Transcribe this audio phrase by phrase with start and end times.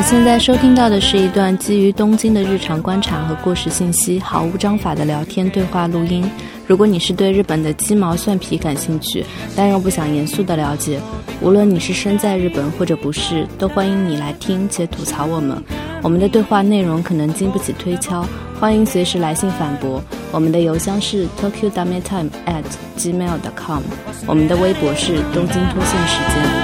[0.00, 6.24] 你现在收听到的是一段基于东京的日常观察和过时信息，毫无章法的聊天对话录音。
[6.66, 9.22] 如果你是对日本的鸡毛蒜皮感兴趣，
[9.54, 10.98] 但又不想严肃的了解，
[11.42, 15.62] 无论你是身在日本或者不是，都欢迎你来听且吐槽我们。
[16.02, 18.26] 我们的对话内容可能经不起推敲，
[18.58, 20.02] 欢迎随时来信反驳。
[20.32, 22.64] 我们的邮箱是 tokyo dame time at
[22.96, 23.82] gmail dot com，
[24.26, 26.59] 我们的微博是东京脱线时间。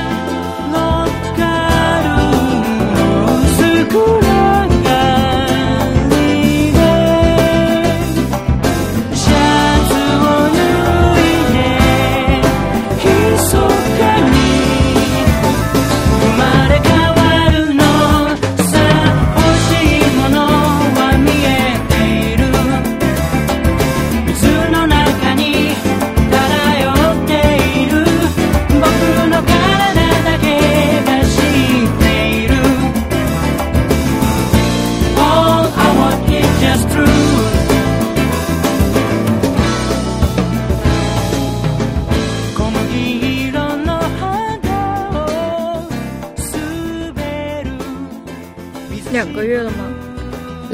[3.96, 4.35] 两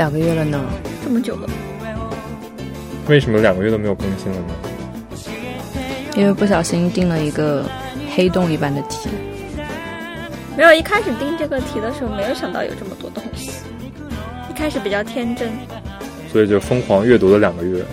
[0.03, 0.61] 两个月了呢，
[1.05, 1.49] 这么久了？
[3.07, 4.55] 为什么两个月都没有更新了呢？
[6.17, 7.65] 因为不小心定了一个
[8.13, 9.09] 黑洞一般的题。
[10.57, 13.53] 没有，一开始定这个题的时候，没有想到有这么多东西。
[14.51, 15.53] 一开始比较天真，
[16.33, 17.85] 所以就疯狂阅读了两个月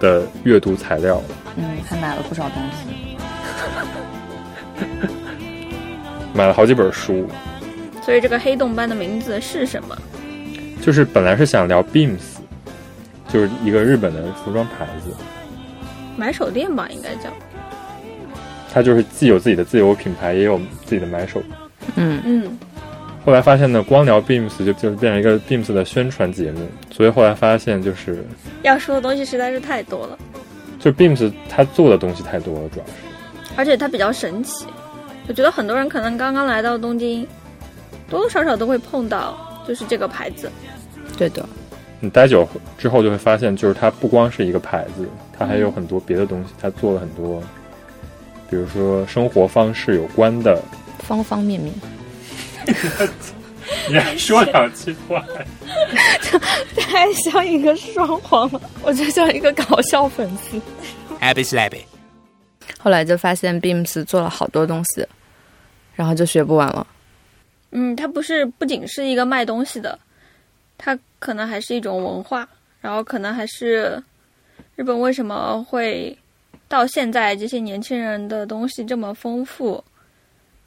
[0.00, 1.22] 的阅读材料。
[1.56, 3.18] 嗯，还买了不少东西，
[6.32, 7.28] 买了好几本书。
[8.02, 9.94] 所以这个黑洞般的名字是什么？
[10.82, 12.18] 就是本来是想聊 Beams，
[13.28, 15.14] 就是一个日本的服装牌子，
[16.16, 17.30] 买手店吧，应该叫。
[18.74, 21.40] 它就是既有自己的自由品牌，也有自己的买手。
[21.94, 22.58] 嗯嗯。
[23.24, 28.24] 后来发现呢，光聊 Beams 就就变成一个 Beams 的宣传节目，所以后来发现就是
[28.62, 30.18] 要说的东西实在是太多了。
[30.80, 32.92] 就 Beams 它做的东西太多了，主要是。
[33.54, 34.66] 而且它比较神奇，
[35.28, 37.24] 我觉得很多人可能刚刚来到东京。
[38.10, 40.50] 多多少少都会碰到，就是这个牌子。
[41.22, 41.48] 对的，
[42.00, 46.50] 你待久之后就会发现，就是它不光是一个牌子，它还有很多别的东西。
[46.60, 47.40] 它做了很多，
[48.50, 50.60] 比如说生活方式有关的
[50.98, 51.72] 方方面面。
[53.88, 55.24] 你还说两句话，
[56.76, 60.60] 太像一个双簧了，我就像一个搞笑粉丝。
[61.20, 61.82] Happy Slappy。
[62.78, 65.06] 后来就发现 Beams 做了好多东西，
[65.94, 66.84] 然后就学不完了。
[67.70, 69.98] 嗯，它不是不仅是一个卖东西的，
[70.84, 72.48] 它可能还是一种文化，
[72.80, 74.02] 然后可能还是
[74.74, 76.16] 日本为什么会
[76.66, 79.82] 到现在这些年轻人的东西这么丰富，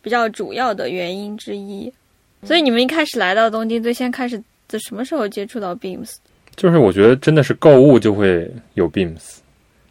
[0.02, 1.92] 比较主要的原因之一。
[2.44, 6.16] 所以你们一开始来到东京，最先开始在什么时候接触到 Beams？
[6.56, 9.40] 就是我觉得真的是购物就会有 Beams，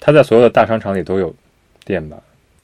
[0.00, 1.34] 它在所有的大商场里都有
[1.84, 2.16] 店吧？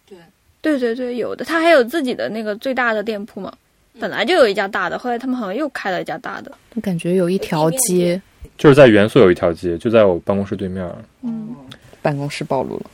[0.06, 0.16] 对，
[0.62, 3.52] 对对对，有的，它还有自己的那个最大的店铺嘛。
[4.00, 6.50] 本来就有一家大的，后来他们好像又开了一家大的。
[6.74, 8.20] 我感觉有一条街，
[8.56, 10.84] 就是在元素有一条街，就在我办公室对面。
[11.22, 11.54] 嗯，
[12.00, 12.90] 办公室暴露了，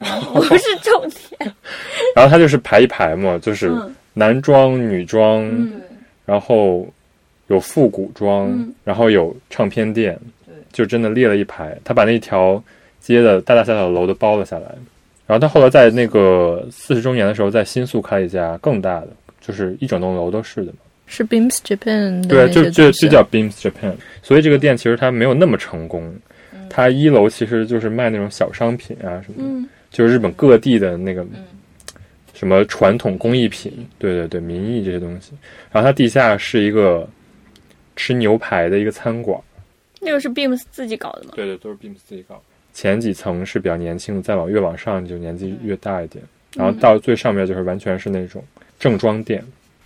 [0.34, 1.54] 不是重点。
[2.16, 3.72] 然后他就是排一排嘛，就是
[4.12, 5.48] 男装、女装，
[6.26, 6.86] 然后
[7.46, 10.18] 有复古装，然后有唱片店，
[10.72, 11.78] 就真的列了一排。
[11.84, 12.62] 他把那条
[13.00, 14.66] 街的大大小小的楼都包了下来。
[15.24, 19.08] 然后他后来在那个四十周年的时候，在新宿开了一家更大的。
[19.42, 23.92] 就是一整栋楼都是的嘛，是 Beams Japan 对，就就就叫 Beams Japan，
[24.22, 26.14] 所以这个店其实它没有那么成功。
[26.70, 31.22] 它一楼其实就是卖那种小商品啊什么的，就是日本各地的那个
[32.32, 35.32] 什么传统工艺品，对对对，民艺这些东西。
[35.70, 37.06] 然后它地下是一个
[37.94, 39.38] 吃牛排的一个餐馆，
[40.00, 41.32] 那个是 Beams 自己搞的吗？
[41.34, 42.42] 对对，都是 Beams 自己搞。
[42.72, 46.24] 前几层是比较年轻的，再往越往上就年纪越大一点，
[46.56, 48.42] 然后到最上面就是完全是那种。
[48.82, 49.40] 正装店，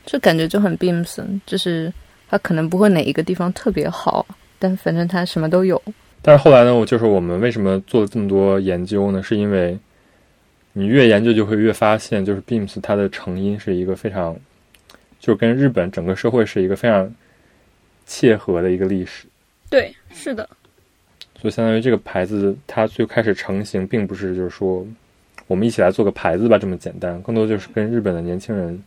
[0.06, 1.92] 就感觉就很 Beams，就是
[2.30, 4.26] 它可能不会哪一个地方特别好，
[4.58, 5.80] 但反正它什么都有。
[6.22, 9.22] 但是后来呢，我就是我们为什么做了这么多研究呢？
[9.22, 9.78] 是因为
[10.72, 14.34] 你越研究就会越发现，就是 Beams 它的成因是一个非常，
[15.20, 17.14] 就跟日本整个社会是一个非常
[18.06, 19.26] 切合的一个历史。
[19.68, 20.48] 对，是的。
[21.38, 24.86] 所以相当于这个牌子它最开始成型，并不是就是说。
[25.46, 28.82] 我们一起来做个牌子吧，这么简单，更多就是跟日本的年轻人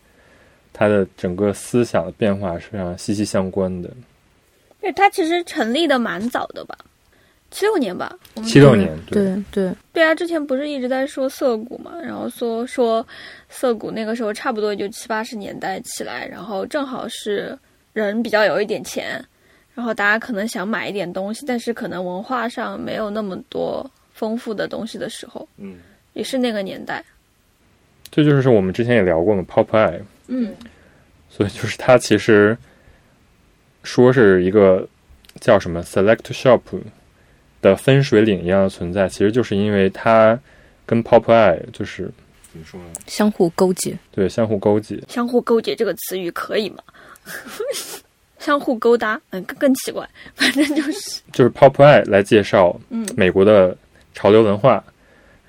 [0.74, 3.90] 他的整个思想的变化是非常息息相关的。
[4.82, 6.78] 对，他其实成立的蛮早的吧，
[7.52, 8.18] 七六年吧。
[8.46, 10.16] 七六年，对对对啊！
[10.16, 13.06] 之前不是一直在说涩谷嘛，然后说说
[13.50, 17.58] 涩谷那个时候差不多就七八十年代起来，然后正好是
[17.92, 19.22] 人比较有一点钱，
[19.74, 25.78] 然后大家可能想买一点东西，但是可能文化上没有那么多丰富的东西的时候，嗯，
[26.14, 27.04] 也是那个年代。
[28.12, 30.56] 这就是我们之前也聊过的 Pop Eye，嗯，
[31.30, 32.58] 所以就是它其实
[33.84, 34.88] 说是一个
[35.40, 36.62] 叫什么 Select Shop
[37.62, 40.40] 的分水岭一样的存在，其实就是因为它
[40.86, 42.12] 跟 Pop Eye 就是
[42.52, 42.88] 怎么说呢？
[43.06, 45.00] 相互勾结，对，相互勾结。
[45.08, 46.84] 相互勾结这个词语可以吗？
[48.40, 53.78] 相互勾搭，嗯，更更奇怪，反正就是就是 Pop Eye 来介绍嗯美国的
[54.16, 54.84] 潮流文化，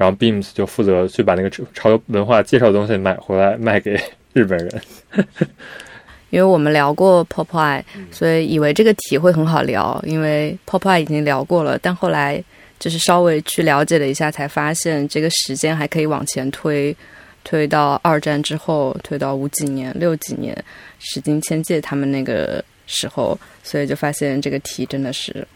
[0.01, 4.01] 然后 Beams 就负责去把那个潮潮流文化介绍的东西买回来卖给
[4.33, 4.83] 日本人。
[6.31, 12.43] 因为我们聊过 Popeye，所以以为这个题会很好聊，因为 Popeye 已经聊过了，但后来
[12.79, 16.97] 就是稍微去了解了一下，才发现这个时间还可以往前推，
[17.45, 20.57] 推到二战之后，推到五几年、六几年，
[20.99, 25.47] 史金千介他们那个时候，所以就发现这个题真的是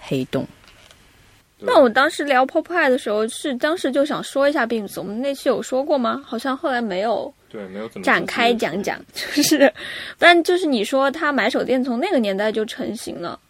[0.00, 0.44] 黑洞。
[1.58, 6.22] 那我当时聊 Popeye 的时候，是当时就想说一下 Beams，我们那期有说过吗？
[6.26, 9.72] 好像后来没有对，没有怎么展开讲讲，就是，
[10.18, 13.40] 但就是你说他买手店从那个年代就成型了，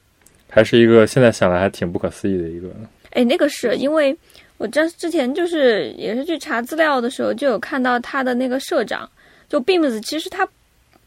[0.49, 2.69] 还是一个现在想来还挺不可思议的一个。
[3.11, 4.17] 哎，那个是因为
[4.59, 9.11] 我这之前就是也是去查资料的时候，就有看到他的那个社长，
[9.49, 10.47] 就 Beams，其实他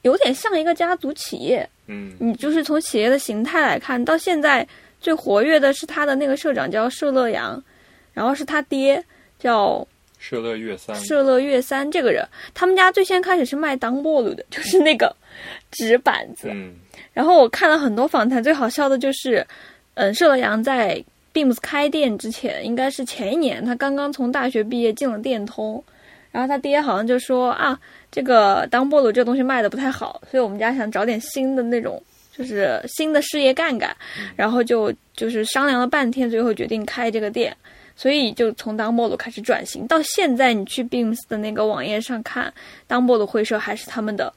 [0.02, 2.12] 有点像一个家族企业，嗯。
[2.20, 4.68] 你就是从企业的形态来看，到现在
[5.00, 7.62] 最活跃的是他的那个社长叫社乐阳，
[8.14, 9.04] 然后是他爹
[9.38, 9.88] 叫
[10.18, 15.16] 社乐月三社乐月三这个人，他们家最先开始是卖当波鲁的，就是那个
[15.72, 16.50] 纸板子。
[16.52, 16.74] 嗯
[17.12, 19.46] 然后我看了很多访谈，最好笑的就是，
[19.96, 21.04] 嗯，社乐阳在
[21.34, 25.84] Beams 开店之前，应该是前一年，他刚刚从大学毕业进了电通，
[26.32, 27.78] 然后他爹好像就说啊，
[28.12, 32.02] 这个当波鲁这个东西卖的不太好，所以我们家想找点新的那种。
[32.40, 33.94] 就是新的事业干干，
[34.38, 37.54] 然后就就是商量了半天，最后决定开这个店。
[37.98, 42.54] 所以就从当波鲁开始转型，到现在你去 Beams 的那个网页上看，
[42.88, 44.32] 当波鲁会社还是他们的，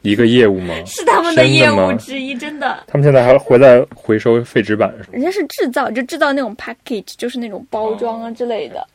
[0.00, 0.74] 一个业务吗？
[0.86, 2.82] 是他们的业务之一，真的。
[2.86, 4.90] 他们现在还回来回收废纸板？
[5.12, 8.88] 人家是制造，就制造那种 package，就是那种包装啊之类的。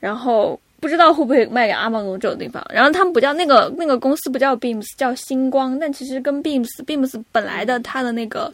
[0.00, 2.64] 然后不知道会不会卖给阿曼龙这种地方。
[2.72, 8.52] 然后他们不叫那个那个公司不叫 Beams，叫星光，但其实跟 Beams Beams 本来的它的那个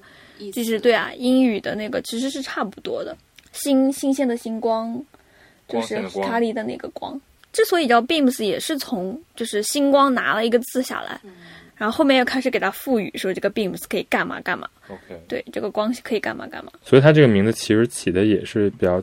[0.53, 3.17] 就是对啊，英语的那个其实是差不多的。
[3.53, 5.03] 新新鲜的星光，
[5.67, 7.19] 就是卡里的那个光。
[7.53, 11.19] 之所以叫 Beams，也是从就是星光拿了一个字下来，
[11.75, 14.69] 然后后面又开始给它赋予，说这个 Beams 可以干嘛干嘛。
[14.89, 16.71] OK，对，这个光可以干嘛干嘛。
[16.85, 19.03] 所以它这个名字其实起的也是比较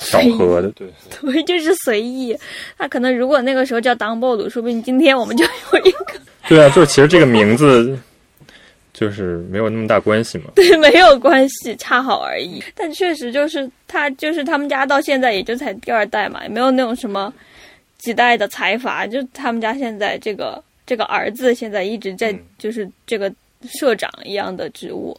[0.00, 0.88] 巧合的，对。
[1.20, 2.36] 对，就是随意。
[2.76, 6.14] 他可能如果那个时候叫当暴鲁，说不定今天我们就有一个
[6.48, 7.96] 对啊，就是其实这个名字
[8.92, 10.44] 就是没有那么大关系嘛。
[10.56, 12.62] 对没有关系，恰好而已。
[12.74, 17.32] 但确实就是他，就是他们家到现在也就才第二代嘛，也没有那种什么
[17.98, 23.32] 几代的财阀，就他们家现在这个这个儿子现在一直在嗯就是这个
[23.78, 25.16] 社长一样的职务，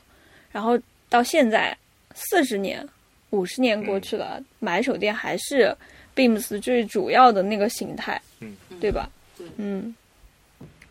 [0.52, 1.76] 然后到现在
[2.16, 2.86] 四十年、
[3.32, 5.76] 五十年过去了，买手店还是
[6.16, 9.10] Beams 最主要的那个形态，嗯，对吧？
[9.58, 9.94] 嗯。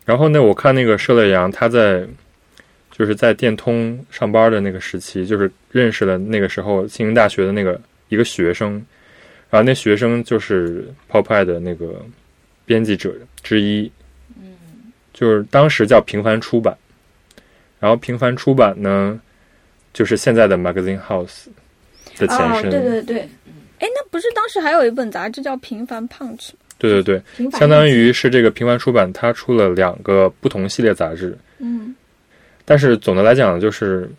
[0.05, 2.05] 然后呢，我看那个社乐阳他在
[2.91, 7.79] 就是在电通上班的那个时期，就是认识了那个时候庆应大学的那个
[8.09, 8.73] 一个学生，
[9.49, 12.03] 然后那学生就是 Popeye 的那个
[12.65, 13.89] 编辑者之一，
[14.35, 16.75] 嗯，就是当时叫平凡出版，
[17.79, 19.21] 然后平凡出版呢，
[19.93, 21.45] 就是现在的 Magazine House
[22.21, 23.19] 的前身，哦，对对对，
[23.79, 26.19] 哎，那不是当时还有一本杂志叫《平凡 Punch》
[26.51, 26.57] 吗？
[26.77, 31.95] 对对对，相当于是这个平凡出版，它出了两个不同系列杂志，嗯
[32.65, 34.09] 但是总的来讲，就是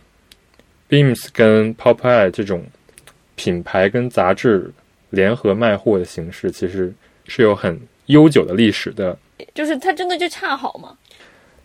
[0.88, 2.64] Beams 跟 Popeye 这种
[3.34, 4.70] 品牌跟杂志
[5.10, 6.92] 联合卖货的形式，其实
[7.26, 9.16] 是有很悠久的历史的。
[9.54, 10.96] 就是它真的就恰好嘛。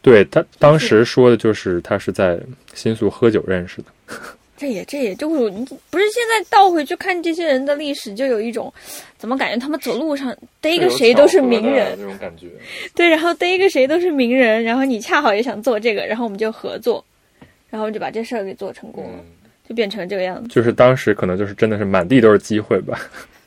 [0.01, 2.39] 对他当时说的就是他是在
[2.73, 4.15] 新宿喝酒认识的，
[4.57, 8.73] 这也这也就是你不是现在倒回去看这些人的历史，就有一种
[9.17, 12.47] 怎么感觉他们走路上逮一个谁都是名人，这种感觉。
[12.95, 17.05] 对，然后逮一个谁都是名人，然后你恰好也想做这个，然后我们就合作，
[17.69, 19.19] 然后就把这事儿给做成功了，
[19.69, 20.49] 就变成这个样子。
[20.49, 22.99] 就是当时可能就是真的是满地都是机会吧。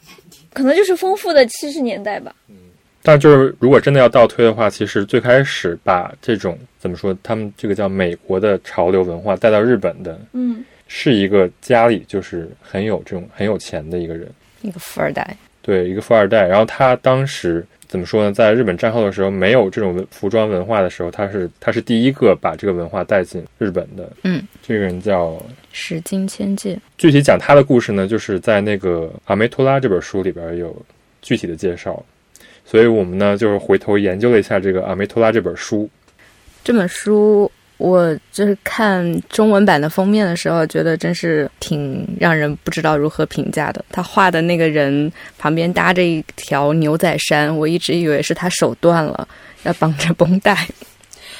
[0.55, 2.35] 可能就是丰富的七十年代吧。
[2.49, 2.57] 嗯
[3.03, 10.63] 但就是如果真的要倒推的话，其实最开始把这种怎么说，他们这个叫美国的潮流文化带到日本的，嗯，
[10.93, 14.29] 是一个家里就是很有这种很有钱的一个人。
[14.61, 16.49] 一个富二代，对对，一个富二代。
[16.49, 18.33] 然后他当时怎么说呢？
[18.33, 24.11] 在日本战后的时候，没有这种服装文化的时候，他是他是第一个把这个文化带进日本的。
[24.25, 26.77] 嗯，这个人叫石金千介。
[26.99, 30.77] 具体讲他的故事呢，就是在那个《阿梅托拉》这本书里边有
[31.23, 32.05] 具体的介绍。
[32.65, 35.89] 所以我们呢，就是回头研究了一下这个《阿梅托拉》这本书。
[36.65, 37.51] 这本书。
[37.81, 43.83] 我就是看中文版的封面的时候，觉得真是挺让人不知道如何评价的。
[43.91, 49.27] 他画的那个人旁边搭着一条牛仔衫，我一直以为是他手断了，
[49.63, 50.55] 要绑着绷带。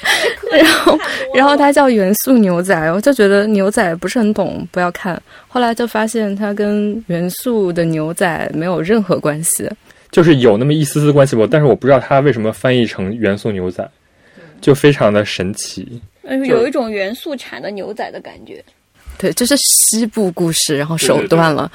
[0.51, 0.97] 然后，
[1.35, 5.21] 然后他叫元素牛仔，我就觉得牛仔不是很懂，不要看。
[5.47, 9.69] 后来就发现他跟元素的牛仔没有任何关系，
[10.09, 11.47] 就是有那么一丝丝关系吧。
[11.51, 13.87] 但是我不知道他为什么翻译成元素牛仔，
[14.59, 16.01] 就非常的神奇。
[16.31, 18.63] 嗯，有一种元素产的牛仔的感觉。
[19.17, 21.69] 对，这是西部故事，然后手段了。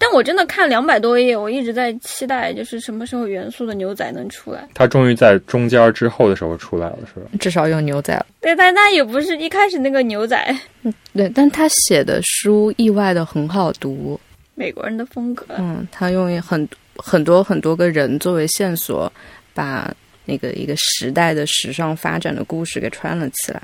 [0.00, 4.68] 但我真的看两百多页，我一直在期待，就是什么时候元素的牛仔能出来。
[4.74, 7.30] 他终于在中间之后的时候出来了，是吧？
[7.38, 8.26] 至少有牛仔了。
[8.40, 10.56] 对，但他也不是一开始那个牛仔。
[10.82, 14.20] 嗯，对，但他写的书意外的很好读，
[14.56, 15.46] 美国人的风格。
[15.56, 19.10] 嗯，他用很很多很多个人作为线索，
[19.54, 19.88] 把。
[20.26, 23.62] 那个一个时代的时尚发展的故事给串了起来，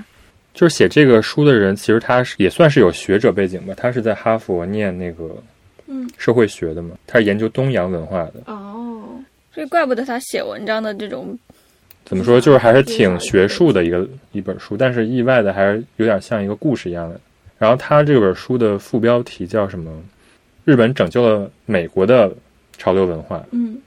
[0.55, 5.37] 就是写这个书的人，其实他是也算是有学者背景吧，他是在哈佛念那个
[5.87, 9.03] 嗯社会学的嘛，他是研究东洋文化的哦，
[9.53, 11.39] 所以怪不得他写文章的这种
[12.05, 17.21] 怎么说，就是还是挺学术的一个一本书，但是意外的还是有点像一个故事一样的。
[17.59, 19.91] 然后他这本书的副标题叫什么？
[20.65, 22.33] 日本拯救了美国的
[22.77, 23.45] 潮流文化。
[23.53, 23.81] 嗯。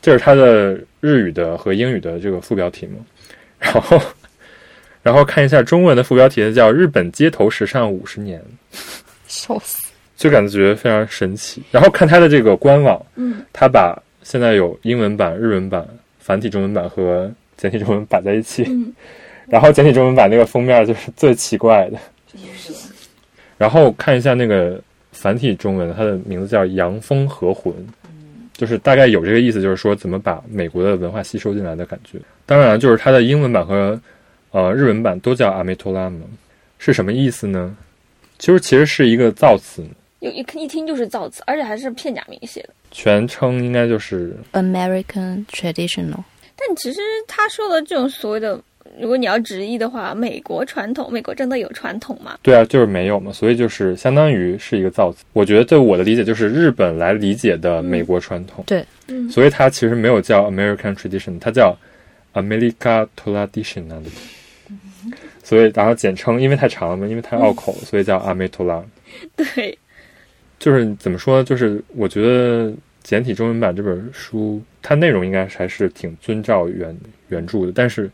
[0.00, 2.98] 这是他的日语的和英语的这个副标题嘛，
[3.58, 4.00] 然后，
[5.02, 8.40] 然后看一下中文的副标题叫《日本街头时尚五十年》，
[9.26, 9.82] 笑死，
[10.16, 11.62] 就感觉非常神奇。
[11.70, 15.86] 然后看他的这个官网，嗯，他把现在有英文版、日文版、
[16.18, 18.92] 繁体中文版和简体中文摆在一起，嗯，
[19.48, 21.98] 然后简体中文版那个封面就是最奇怪的，
[23.56, 27.72] 然后看一下那个繁体中文，它的名字叫《洋风和魂》。
[28.58, 32.18] 就是大概有这个意思，就是说怎么把美国的文化吸收进来的感觉。
[32.44, 33.98] 当然，就是它的英文版和
[34.50, 36.22] 呃日文版都叫阿梅托拉嘛，
[36.78, 37.76] 是什么意思呢？
[38.38, 39.82] 其实其实是一个造词，
[40.18, 42.70] 有一一听就是造词，而且还是片假名写的。
[42.90, 46.24] 全称应该就是 American Traditional。
[46.56, 48.60] 但其实他说的这种所谓的。
[49.00, 52.38] 如果你要直译的话，美国传统，美国真的有传统吗？
[52.42, 55.24] 对啊，就是没有嘛，所以就是相当于是一个造词。
[55.32, 58.64] 我觉得对我的理解就是日本来理解的美国传统。
[58.66, 61.76] 对，嗯，所以它其实没有叫 American Tradition，它叫
[62.34, 63.84] America Tradition。
[65.44, 68.82] 所以然后简称，因为太长了嘛，因为太拗口了，所以叫阿梅托拉。
[69.36, 69.78] 对，
[70.58, 71.44] 就是怎么说呢？
[71.44, 76.96] 就是我觉得简体中文版这本书，它内容应该还是挺遵照原
[77.28, 78.10] 原著的，但是。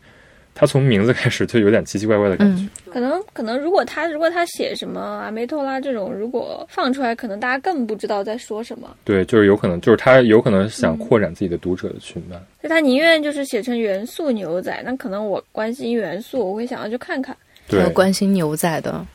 [0.55, 2.67] 他从名字开始就有点奇奇怪怪的感觉。
[2.89, 8.95] 可能可能，如果他如果他写什么阿梅托拉这种，如果放出来，可能大家更不知道在说什么。
[9.03, 12.41] 对，就是有可能，就是他有可能想扩展自己的读者的群吧。
[12.61, 17.35] 所以他宁愿就是写成元素牛仔，那可能我关心元素，我会想要去看看。
[17.67, 19.05] 对，关心牛仔的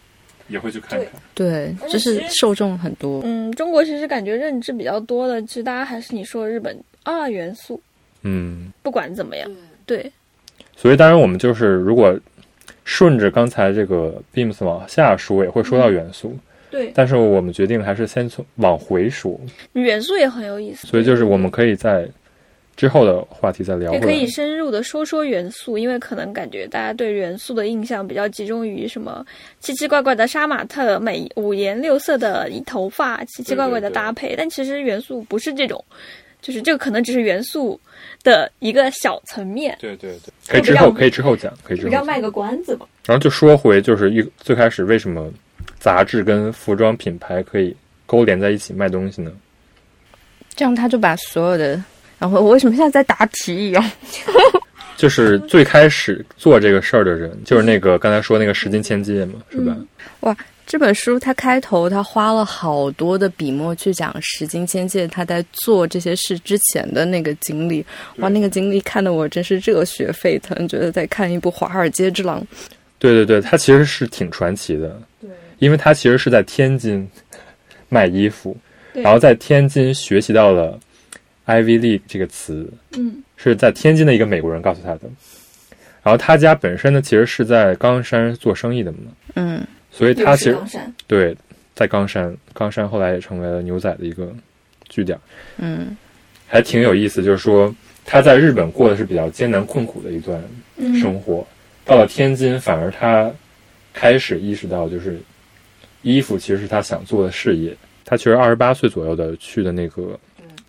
[0.49, 1.09] 也会去看看。
[1.35, 3.23] 对，就是受众很多。
[3.25, 7.81] 嗯，中国其实感觉认知比较多的，其实大家还是你说日本啊元素。
[8.21, 9.51] 嗯，不管怎么样，
[9.87, 10.13] 对。
[10.81, 12.19] 所以，当然，我们就是如果
[12.85, 16.35] 顺着刚才这个 beams 往下说，也会说到元素。
[16.71, 16.91] 对。
[16.95, 19.39] 但是我们决定还是先从往回数。
[19.75, 20.87] 元素也很有意思。
[20.87, 22.09] 所以，就是我们可以在
[22.77, 23.93] 之后的话题再聊。
[23.93, 29.23] 也可以深入的说说元素，因为可能感觉大家对元素的印象比较集中于什么
[29.59, 34.35] 奇奇怪怪的杀马特、美五颜六色的头发、奇奇怪怪的搭配。
[34.35, 35.85] 但其实元素不是这种，
[36.41, 37.81] 就是这个可能只是元素。
[38.23, 42.87] 的一个小层面，对对对，可以之后可以之后讲，可以之后要卖个关子嘛。
[43.07, 45.33] 然后就说回，就是一最开始为什么
[45.79, 49.33] 杂志跟服装品牌可以勾连在一起卖东西呢？
[50.55, 51.83] 这样他就把所有的，
[52.19, 53.91] 然后我为什么现在在答题一样？
[54.99, 59.75] 就是最开始做这个事儿的人，就是那个刚才说那个十金千金嘛，是吧？
[60.21, 60.37] 哇。
[60.71, 67.85] 这本书它开头，他花了好多的笔墨去讲石金千介他在做这些事之前的那个经历。
[68.19, 72.41] 哇，那个经历看得我真是热血沸腾，觉得在看一部《华尔街之狼》。
[73.01, 74.97] 对对对，他其实是挺传奇的。
[75.21, 77.05] 对，因为他其实是在天津
[77.91, 78.57] 卖衣服，
[78.93, 80.79] 然后在天津学习到了
[81.47, 82.73] “Ivy League” 这个词。
[82.97, 85.01] 嗯，是在天津的一个美国人告诉他的。
[86.05, 88.99] 然后他家本身呢，其实是在冈山做生意的嘛。
[89.35, 89.67] 嗯。
[89.91, 90.57] 所以他其实
[91.07, 91.37] 对，
[91.75, 94.33] 在冈山，冈山后来也成为了牛仔的一个
[94.89, 95.19] 据点。
[95.59, 95.97] 嗯，
[96.47, 100.43] 还挺有意思，就是说他在日本过的是比较艰难困苦的一段
[101.01, 101.47] 生活，
[101.85, 103.31] 到了天津反而他
[103.93, 105.21] 开始意识到，就是
[106.03, 107.77] 衣服其实是他想做的事业。
[108.05, 110.19] 他其实二十八岁左右的去的那个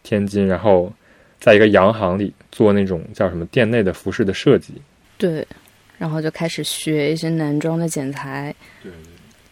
[0.03, 0.91] 天津，然后
[1.39, 4.73] 在一个洋行里做那种叫什么店内的服饰的设计。
[5.17, 5.47] 对，
[5.97, 8.53] 然后就开始学一些男装的剪裁。
[8.83, 8.91] 对。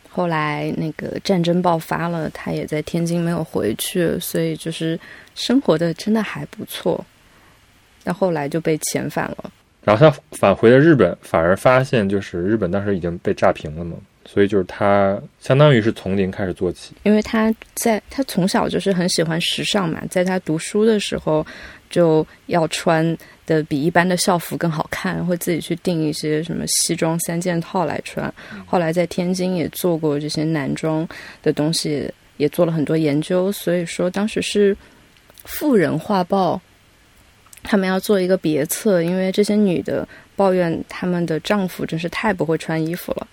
[0.10, 5.00] 后来那个战争爆发了，他也在天津没有回去，所以就是
[5.36, 7.06] 生活的真的还不错。
[8.04, 9.52] 但后来就被遣返了。
[9.84, 13.96] 然后他返回了日本，反而发现就是日本当时已经被炸平了嘛，
[14.32, 16.94] 所以就是他相当于是从零开始做起。
[17.02, 21.46] 因为他在他从小就是很喜欢时尚嘛，在他读书的时候
[21.90, 23.18] 就要穿。
[23.50, 28.32] 的比一般的校服更好看，会自己去订一些什么西装三件套来穿。
[28.64, 31.08] 后来在天津也做过这些男装
[31.42, 32.08] 的东西，
[32.38, 33.52] 也做了很多研究。
[33.52, 34.76] 所以说当时是
[35.46, 36.54] 《富人画报》，
[37.64, 43.28] 他们要做一个别册，因为这些女的抱怨他们的丈夫真是太不会穿衣服了。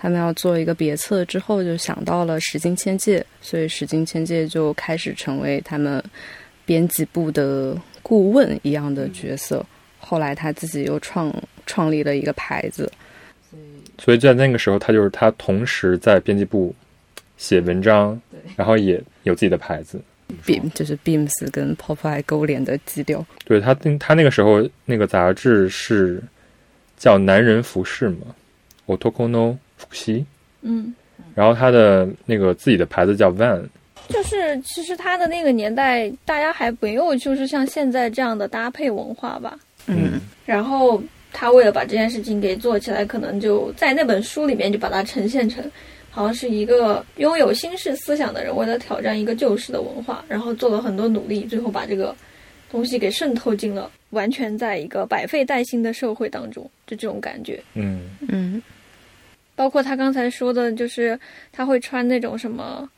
[0.00, 6.02] 他们要做一个别册之后，就想到了石津千介，所以石津千介就开始成为他们
[6.64, 7.76] 编辑部的。
[8.02, 9.64] 顾问一样的角色，
[9.98, 11.32] 后来他自己又创
[11.66, 12.90] 创立了一个牌子，
[13.98, 16.74] 所以在那个时候，他就是他同时在编辑部
[17.36, 18.18] 写文章，
[18.56, 20.00] 然后也有自己的牌子
[20.44, 23.24] ，Beam 就是 Beams 跟 Popeye 勾连的基调。
[23.44, 26.20] 对他，他那个时候那个杂志是
[26.96, 28.34] 叫《男人服饰》嘛
[28.86, 30.24] ，Otokono 服西，
[30.62, 30.94] 嗯，
[31.34, 33.62] 然后他的那个自己的牌子叫 Van。
[34.08, 39.58] 就是其实他的那个年代，大家还没有就是像现在这样的搭配文化吧。
[39.86, 41.00] 嗯，然后
[41.32, 45.64] 他为了把这件事情给做起来，可能就在那本书里面就把它呈现成，
[46.10, 52.14] 好像是一个拥有新式思想的人为了挑战一个旧式的文化，然后做了很多努力，最后把这个
[52.68, 57.62] 东西给渗透进了完全在一个百废待兴的社会当中，就这种感觉。
[57.74, 58.60] 嗯嗯，
[59.60, 61.18] 包括他刚才说的，就是
[61.52, 62.88] 他会穿那种什么。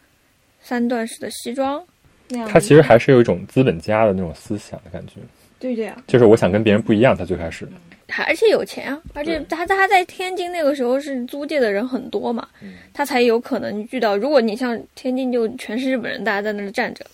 [0.65, 1.83] 三段式的西装
[2.29, 5.15] 那样，他其实还是有一种资本家的那种思想的感觉。
[5.59, 7.17] 对对啊，就是我想跟别人不一样。
[7.17, 7.67] 他最开始，
[8.09, 12.47] 还而且有钱啊，而且他他在天津那个时候是租界的人很多嘛，
[12.95, 14.17] 他才有可能遇到。
[14.17, 17.05] 如果你像天津就全是日本人，大家在那儿站着，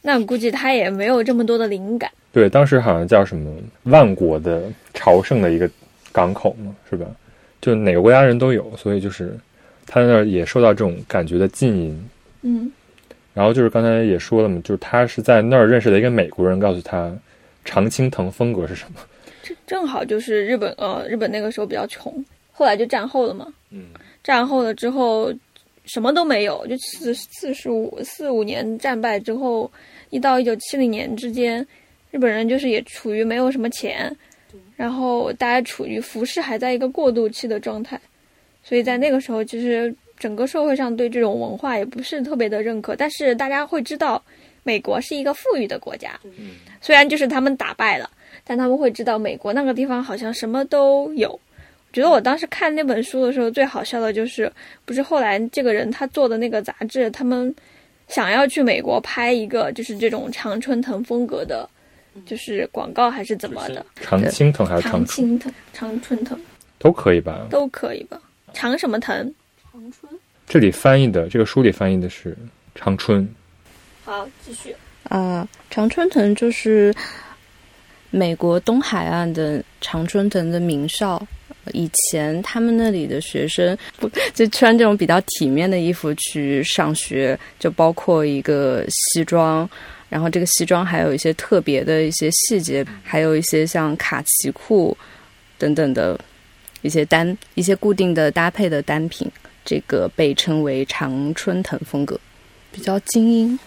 [0.00, 2.10] 那估计他也没有这么多的灵感。
[2.32, 5.68] 对，当时好像叫什么万国的朝圣的一个
[6.12, 7.04] 港口嘛，是吧？
[7.60, 9.36] 就哪个国家人都有，所以就是
[9.86, 12.08] 他在那儿也受到这种感觉的浸淫。
[12.42, 12.70] 嗯。
[13.34, 17.14] 然后就是刚才也说了嘛，就是他是在那儿认识的一个美国人，告诉他
[17.66, 19.00] 常青藤风格是什么。
[19.42, 23.52] 这正好就是日本呃，日本那个时候比较穷，后来就战后了嘛。
[23.70, 23.88] 嗯，
[24.24, 25.30] 战后了之后
[25.84, 29.70] 什么都没有，就四四十五四五年战败之后，
[30.08, 31.64] 一到一九七零年之间，
[32.10, 34.10] 日本人就是也处于没有什么钱，
[34.76, 38.00] 然后大家处于服饰还在一个过渡期的状态，
[38.62, 39.94] 所以在那个时候其实。
[40.18, 44.24] 整个社会上对这种文化也不是特别的认可，但是大家会知道，
[44.62, 46.18] 美国是一个富裕的国家。
[46.80, 48.10] 虽然就是他们打败了，
[48.42, 51.30] 但他们会知道美国那个地方好像什么都有。
[51.32, 54.50] 我觉得我当时看那本书的时候，最好笑的就是，
[54.86, 57.54] 不是后来这个人他做的那个杂志，他们
[58.08, 61.68] 想要去美国拍一个就是这种常春藤风格的，
[62.24, 63.84] 就是广告还是怎么的？
[64.00, 65.52] 常青藤还是常青藤？
[65.72, 66.38] 常春藤
[66.78, 67.46] 都可以吧？
[67.50, 68.18] 都可以吧？
[68.54, 69.34] 常什么藤？
[69.72, 72.36] 长春，这里翻译的这个书里翻译的是
[72.74, 73.28] 长春。
[74.04, 74.74] 好，继续
[75.04, 76.94] 啊，常春藤就是
[78.10, 81.20] 美国东海岸的常春藤的名校。
[81.72, 89.68] 以前他们那里的学生不就穿这种比较体面的衣服去上学，就包括一个西装，
[90.08, 94.96] 然后这个西装还有一些特别的一些细节，还有一些像卡其裤
[95.58, 96.18] 等等的
[96.82, 99.30] 一些单一些固定的搭配的单品。
[99.68, 102.16] 这个被称为常春藤风格，
[102.70, 103.58] 比较精英。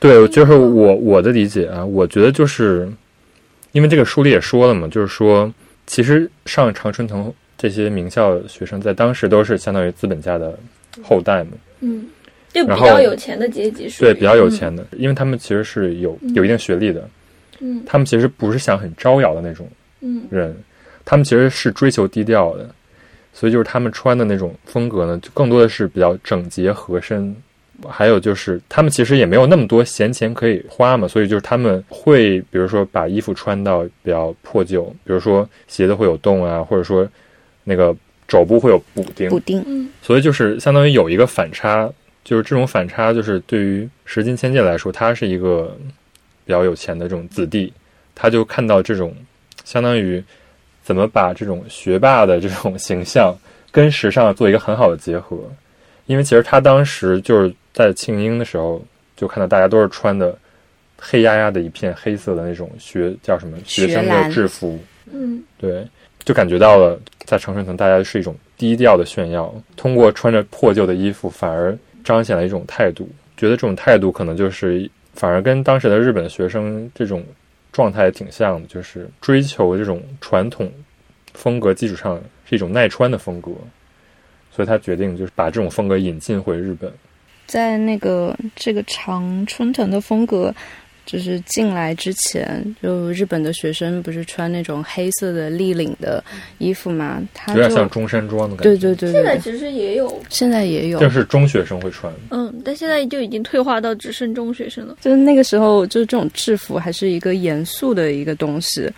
[0.00, 2.90] 对，就是我我的理解啊，我觉得就是
[3.72, 5.52] 因为这个书里也说了嘛，就是说
[5.86, 10.58] 其实上常春藤这些名校学生在当时都是相当于资本家的
[11.02, 11.50] 后代嘛，
[11.80, 12.06] 嗯，
[12.52, 17.08] 就比较有钱的阶级，对，比较有钱的，因为他们其实是有有一定学历的，
[17.60, 19.68] 嗯，他们其实不是想很招摇的那种
[20.00, 20.22] 嗯。
[20.30, 20.54] 人，
[21.04, 22.68] 他们其实是追求低调的。
[23.34, 27.34] 所以就是他们穿的那种风格呢，就更多的是比较整洁合身，
[27.88, 37.08] 还有就是他们其实也没有那么多闲钱可以花嘛，所以就是他们会比如说把衣服穿到比较破旧，比如说鞋子会有洞啊，或者说
[37.64, 37.96] 那个
[38.28, 41.90] 肘部会有补丁，补丁，嗯，所以就是相当于有一个反差，
[42.24, 45.76] 就是这种反差就是对于石金千界来说，他是一个
[46.44, 47.72] 比较有钱的这种子弟，
[48.14, 49.14] 他就看到这种
[49.64, 50.22] 相当于
[50.82, 53.34] 怎么把这种学霸的这种形象
[53.70, 55.38] 跟时尚做一个很好的结合。
[56.06, 58.84] 因为其实他当时就是在庆英的时候，
[59.16, 60.36] 就看到大家都是穿的
[60.98, 64.78] 黑压压的一片黑色的那种学叫什么学生的制服，
[65.12, 65.86] 嗯，对，
[66.24, 77.24] 就感觉到了在长春藤大家是一种低调的炫耀，通过穿着破旧的衣服反而彰显了一种态度，觉得这种态度可能就是反而跟当时的日本学生这种
[77.72, 80.70] 状态挺像的，就是追求这种传统
[81.34, 83.52] 风格基础上是一种耐穿的风格。
[84.54, 86.92] 所以他决定就是把这种风格引进回日本，
[87.46, 90.54] 在那个这个长春藤的风格
[91.04, 96.22] 就是进来之前，就日本的学生不是穿那种黑色的立领的
[96.58, 97.20] 衣服嘛？
[97.48, 98.62] 有点像中山装的感觉。
[98.62, 102.12] 对对对，现在其实也有，现在也有，就是中学生会穿。
[102.30, 104.96] 嗯，但现在就已经退化到只剩中学生了。
[105.00, 108.90] 就是那个时候，就是这种制服还是一个严肃的一个东西，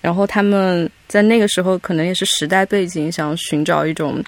[0.00, 4.22] 然后他们在那个时候可能也是时代背景，想寻找一种。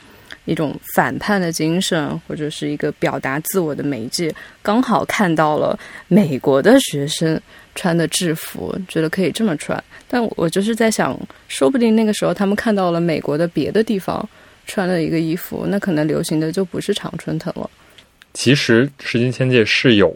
[0.47, 7.41] 一种反叛的精神，或者是一个表达自我的媒介，刚好看到了美国的学生
[7.75, 9.83] 穿的制服，觉得可以这么穿。
[10.07, 14.29] 但我就是在想，说不定那个时候他们看到了美国的别的地方
[14.67, 17.69] 穿了一个衣服，那可能流行的就不是常春藤了。
[18.35, 20.15] 其实石金千界是有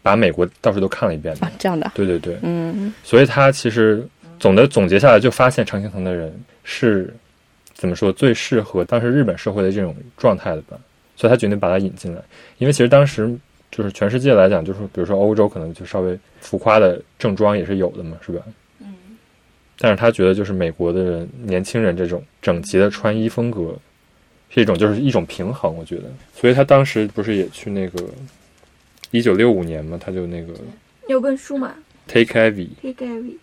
[0.00, 1.92] 把美国到处都看了一遍的，啊这样的。
[1.94, 2.92] 对对对，嗯。
[3.04, 4.02] 所以他其实
[4.38, 6.32] 总的总结下来，就发现常青藤的人
[6.64, 7.14] 是。
[7.80, 10.78] 怎么说最适合当时日本社会的这种状态的吧？
[11.16, 12.22] 所以他决定把它引进来。
[12.58, 13.34] 因为其实当时
[13.70, 18.42] 就是全世界来讲，就是比如说欧洲可能就稍微浮夸的正装也是有的嘛，是吧？
[18.80, 18.86] 嗯。
[19.78, 23.74] 但是他觉得就是美国的人年轻人这种整齐的穿衣风格
[24.50, 26.02] 是一种就是一种平衡，我觉得。
[26.34, 28.04] 所以他当时不是也去那个
[29.10, 30.52] 一九六五年嘛，他就那个
[31.08, 31.74] 有本书嘛
[32.06, 32.68] ，Take Heavy。
[32.82, 33.36] Take Heavy。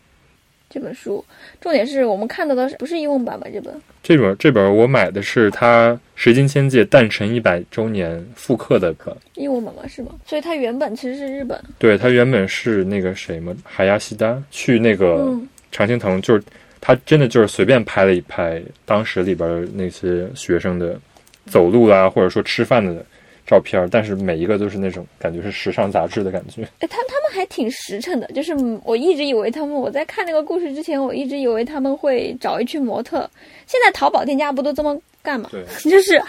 [0.69, 1.23] 这本书
[1.61, 3.47] 重点是我们看到的不是英文版吧？
[3.51, 9.81] 这本这本这本我买的是它《石金千界》诞辰一百周年复刻的本，英文版吗？
[9.87, 10.11] 是吗？
[10.25, 11.57] 所以它原本其实是日本。
[11.79, 15.33] 对，它原本是那个谁嘛，海亚西丹去那个
[15.71, 16.43] 常青藤，就是
[16.81, 20.99] 他真的就是随便拍了一拍当时里边那些学生的
[21.45, 23.05] 走路啦，或者说吃饭的。
[23.47, 26.63] 照片，但是每一个都是那种感觉是时尚杂志的感觉。
[26.79, 33.27] 哎，他他们还挺实诚的，就是我一直以为他们，我在看那个故事之前，我一直以为他们会找一群模特。
[33.65, 35.49] 现在淘宝店家不都这么干吗？
[35.49, 36.21] 对， 就是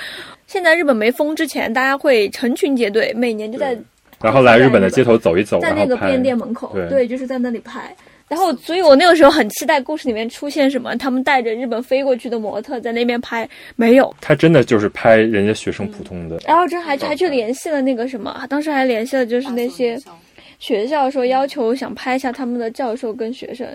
[0.47, 3.77] 现在日本没封之前，大家会成群结队，每年就在
[4.21, 7.95] 然后来日本的街头走一走，在那个便利店门口，对，就是在那里拍。
[8.29, 14.15] 然后，所以我那个时候很期待故事里面出现什么，他们带着日本飞过去的模特在那边拍，没有。
[14.21, 16.39] 他真的就是拍人家学生普通的。
[16.47, 19.99] 然后这还还去联系了那个什么，当时还联系了就是那些
[20.59, 23.67] 学校说要求想拍一下他们的教授跟学生，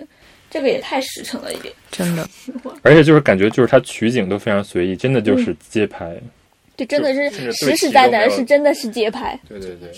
[0.50, 2.28] 这个也太实诚了一点，真的。
[2.82, 6.14] 而且就是感觉就是他取景都非常随意，真的就是街拍。
[6.76, 9.38] 对，真的是实实在在是真的是街拍。
[9.48, 9.90] 对对对。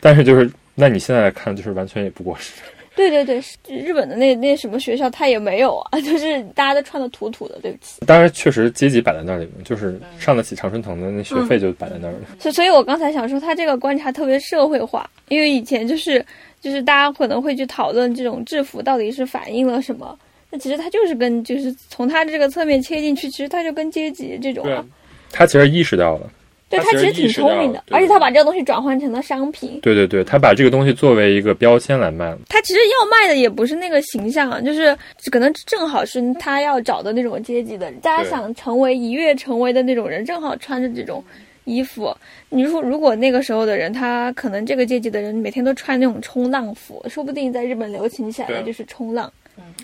[0.00, 2.52] 但是就是，那你现在来看，就是完全也不过时。
[2.96, 7.60] 对对对，日本的那那什么学校他也没有啊， 就是大家都穿的土土的。
[7.62, 12.20] 对不起，当然确实阶级摆在那里嘛，就是上得起常春藤的那学费就摆在那儿了。
[12.38, 16.24] 所所以，我刚才想说，他这个观察特别社会化，因为以前就是
[16.60, 20.18] 就是大家可能会去讨论这种制服到底是反映了什么，
[20.50, 24.84] 那其实他就是跟就是从他这个侧面切进去，其实他就跟阶级这种啊，
[25.32, 26.30] 他其实意识到了。
[26.68, 29.78] 对他其实挺聪明的，而且他把这个东西转换成了商品。
[29.82, 32.36] 对对对，他把这个东西作为一个标签来卖。
[32.48, 34.96] 他其实要卖的也不是那个形象，就是
[35.30, 41.22] 可能正好是他要找的那种阶级的，大家想成为一跃成为的那种人，正好穿着这种
[41.66, 42.12] 衣服。
[42.48, 49.32] 你说如果那个时候的人，他可能这个阶级的人每天都穿那种冲浪服，说不定在日本流行起来的就是冲浪。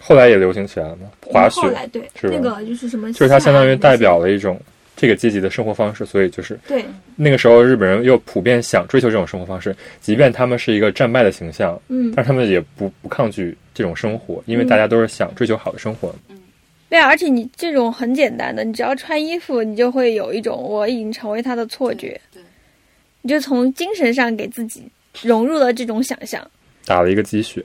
[0.00, 1.60] 后来也流行起来了，滑雪。
[1.60, 3.12] 后来对，那个就是什么？
[3.12, 4.60] 就是它相当于代表了一种。
[5.02, 6.84] 这个阶级的生活方式，所以就是对
[7.16, 16.14] 那个时候日本人又普遍想追求这种生活方式，即便他们是一个战败的形象，嗯，但是他们也不不抗拒这种生活，因为大家都是想追求好的生活。
[16.28, 16.38] 嗯，
[16.88, 22.40] 对啊，而且你这种很简单的，你只要穿衣服，你就会有一种我已经成为他的错觉，对，
[23.22, 24.84] 你就从精神上给自己
[25.20, 26.48] 融入了这种想象，
[26.86, 27.60] 打了一个鸡血，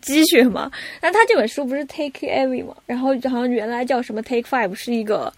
[0.00, 0.70] 鸡血嘛。
[1.02, 2.76] 那他这本书不是 Take Every 吗？
[2.86, 5.32] 然后好像原来叫什么 Take Five，是一个。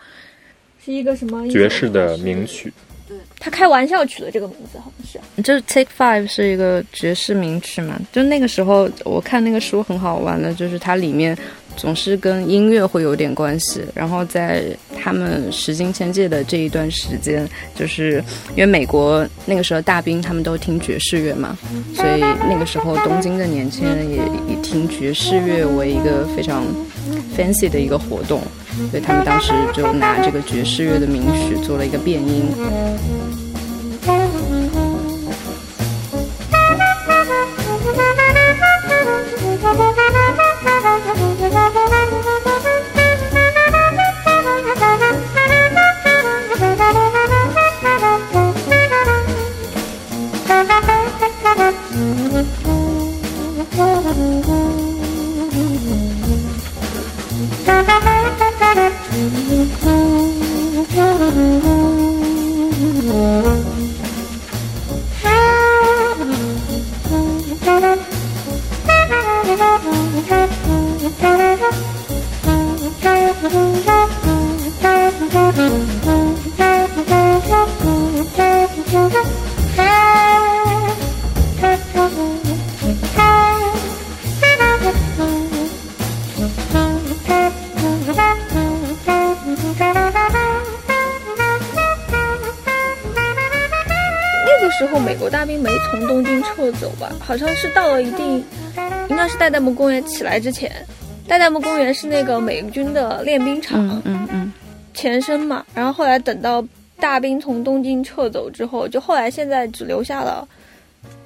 [0.88, 2.72] 是一个什么爵士的名曲？
[3.06, 5.42] 对，他开玩笑取的这个名字，好像是。
[5.42, 8.00] 就是 Take Five 是一个爵士名曲嘛？
[8.10, 11.36] 就那个时候，我看那个书很好玩的，就是它里面
[11.78, 13.82] 总是跟音乐会有点关系。
[13.94, 14.64] 然后在
[15.02, 21.56] 他们时经千界的这一段时间，就是因为美国那个时候大兵他们都听爵士乐嘛，
[21.94, 24.16] 所以那个时候东京的年轻人也
[24.48, 26.64] 以听爵士乐为一个非常
[27.36, 28.42] fancy 的一个活动，
[28.90, 32.44] 所以他们当时就拿这个爵士乐的名曲做了一个变音。
[94.44, 97.10] 那个时候，美国大兵没从东京撤走吧？
[97.20, 98.44] 好像是到了一定。
[99.08, 100.70] 应该是代代木公园起来之前，
[101.26, 104.52] 代代木公园是那个美军的练兵场，嗯嗯嗯，
[104.94, 105.64] 前身嘛。
[105.74, 106.64] 然后后来等到
[106.98, 110.46] 大兵从东京撤走之后，就后来现在只留下了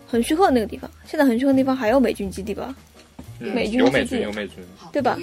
[0.06, 0.90] 横须贺那个地方。
[1.06, 2.74] 现在横须贺地方还有美军基地吧？
[3.38, 4.58] 美军基地有美军，
[4.92, 5.18] 对吧？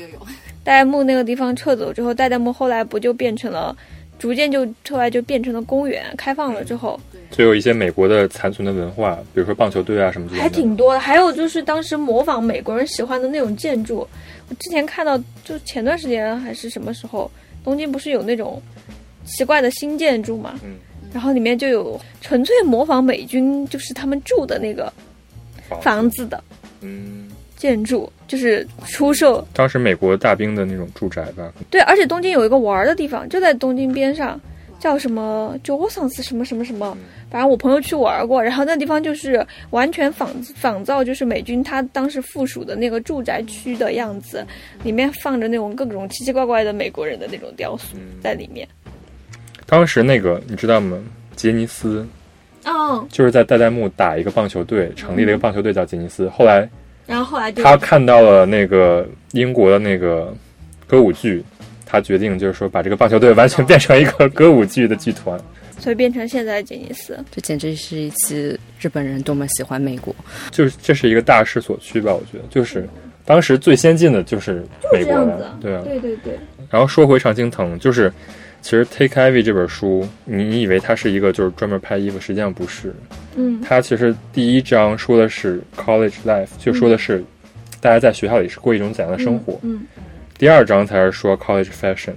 [0.63, 3.76] 代代木那个地方撤走之后，代代木后来不就变成了，
[4.20, 7.00] 逐渐就后来就变成了公园，开放了之后。
[7.32, 11.00] 就有一些美国的残存的文化，比如说棒球队啊什么的，还挺多的。
[11.00, 14.08] 还有就是当时模仿美国人喜欢的那种建筑，
[14.50, 17.32] 我之前看到，就前段时间还是什么时候，
[17.64, 18.62] 东京不是有那种
[19.26, 20.60] 奇怪的新建筑嘛？
[20.64, 20.76] 嗯。
[21.14, 24.92] 然后里面就有纯粹模仿美军，就是他们住的那个
[25.82, 26.44] 房子的，
[26.82, 27.29] 嗯，
[27.60, 31.54] 建筑就是出售当时美国大兵的那种住宅吧。
[31.69, 34.39] 对，而且东京有一个玩的地方，就在东京边上。
[34.80, 36.98] 叫什么 j o s o n s 什么什么什么，
[37.30, 44.41] 反正我朋友去玩过，然后那地方就是完全仿仿造，就是美军他当时附属的那个住宅区的样子，
[44.82, 48.65] 里面放着那种各种奇奇怪怪的美国人的那种雕塑在里面。
[49.65, 50.98] 当时那个你知道吗？
[51.36, 52.08] 杰尼斯，
[52.63, 56.30] 哦，就是在代代木打一个棒球队，成立了一个棒球队叫杰尼斯。
[56.30, 56.69] 后来，
[57.10, 60.34] 然后后来他看到了那个英国的那个
[60.88, 61.43] 歌舞剧。
[61.91, 65.36] 他决定就是说，把这个棒球队完全变成一个歌舞剧的剧团，
[65.80, 67.17] 所以变成现在的杰尼斯。
[67.32, 70.15] 这简直是一期日本人多么喜欢美国，
[70.52, 72.13] 就是这是一个大势所趋吧？
[72.13, 72.88] 我觉得，就是
[73.26, 76.38] 当时最先进的就是美国的，对啊，对对对。
[76.69, 78.13] 然后说回常青藤，就是
[78.62, 82.93] 其实《Take Ivy》这本书，你以为它是一个就是专门拍衣服，实际上不是。
[83.36, 87.24] 嗯，它其实第一章说的是 College Life，就说的是
[87.80, 89.60] 大家在学校里是过一种怎样的生活。
[89.63, 89.82] 嗯。
[90.38, 92.13] 第二章才是说 college fashion，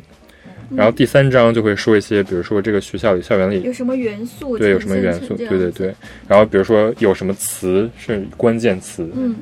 [0.77, 5.93] 然后第三章就会说一些，比如说这个学校里、校园里有什么元素，对，有什么元素，对对对。
[6.29, 9.35] 然后比如说有什么词是关键词，嗯，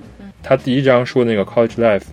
[0.42, 2.04] 他第一章说那个 college life，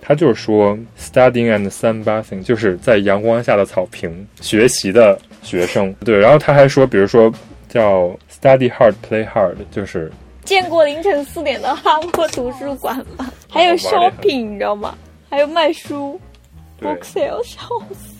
[0.00, 6.18] 他就是说 studying and sunbathing，就是在阳光下的草坪学习的学生，对。
[6.18, 7.32] 然后他还说，比如说
[7.68, 10.10] 叫 study hard play hard，就是
[10.44, 13.30] 见过凌晨四点的哈佛图书馆吗？
[13.48, 14.96] 还有 shopping，你知道吗？
[15.28, 16.20] 还有卖书
[16.80, 17.58] ，book sale，笑
[17.92, 18.14] 死。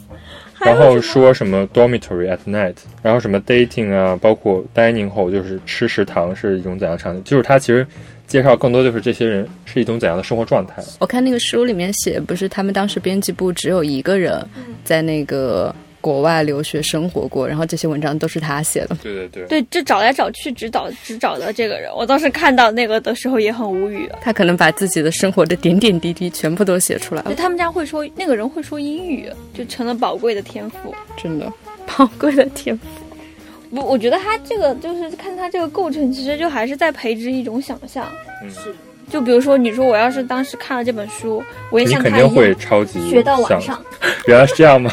[0.59, 7.23] 然后说什么 dormitory at night，然后什么 dating 啊，包括 dining 后就是吃食堂是一种怎样场景？
[7.25, 7.87] 就是他其实
[8.27, 10.83] 介绍更多就是这些人是一种怎样的生活状态。
[10.99, 14.47] 我看那个书里面写，不是他们当时编辑部只有一个人
[14.85, 15.75] 在那个。
[16.01, 18.97] 国外留学生活过，然后这些文章都是他写的。
[19.03, 21.91] 对对对，对，就找来找去，只找只找到这个人。
[21.95, 24.11] 我当时看到那个的时候也很无语。
[24.21, 27.35] 他可能把自己的生活的点点滴滴全部都写出来了。
[27.35, 30.95] 他们家会说，那个人会说英语，就成了宝贵的天赋。
[31.17, 31.53] 真的，
[31.87, 32.85] 宝贵的天赋。
[33.71, 38.07] 我我觉得他这个就是看他这个构成，其实就还是在培植一种想象。
[38.49, 38.75] 是。
[39.11, 43.85] 就比如说，你说我要是当时看了这本书，我也想肯定会超级学到晚上。
[44.29, 44.89] 原来是这样吗？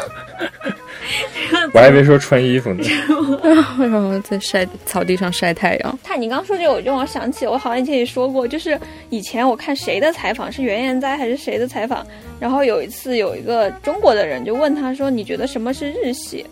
[1.73, 2.83] 我还以为说穿衣服呢，
[3.79, 5.99] 然后在晒草地上晒太阳。
[6.03, 12.05] 他，你刚说这个，我就让我想起，我好像以前也说过，就是以前我看谁的采访，是袁岩哉还是谁的采访？
[12.39, 16.45] 然后有一次有一个中国的人就问他说：“你觉得什么是日系？”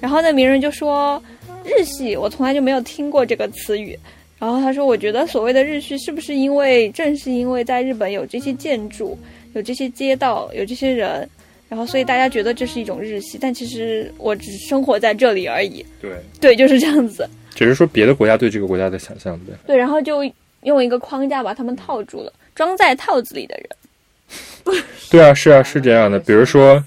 [0.00, 1.22] 然后那名人就说
[1.64, 3.98] ：“日系，我从来就没有听过这个词语。”
[4.38, 9.18] 然后他说：“我觉得所谓的日系，是不是因为正是因为在日本有这些建筑？”
[9.52, 11.28] 有这些街道，有这些人，
[11.70, 15.86] 然后所以大家觉得这是一种日系，但其实我只生活在这里而已。
[16.02, 17.26] 对对，就是这样子。
[17.54, 19.54] 只是说别的国家对这个国家的想象对。
[19.66, 20.24] 对，然后就
[20.64, 24.74] 用一个框架把他们套住了，装在套子里的人。
[25.10, 26.18] 对啊，是啊，是这样的。
[26.18, 26.82] 比如说，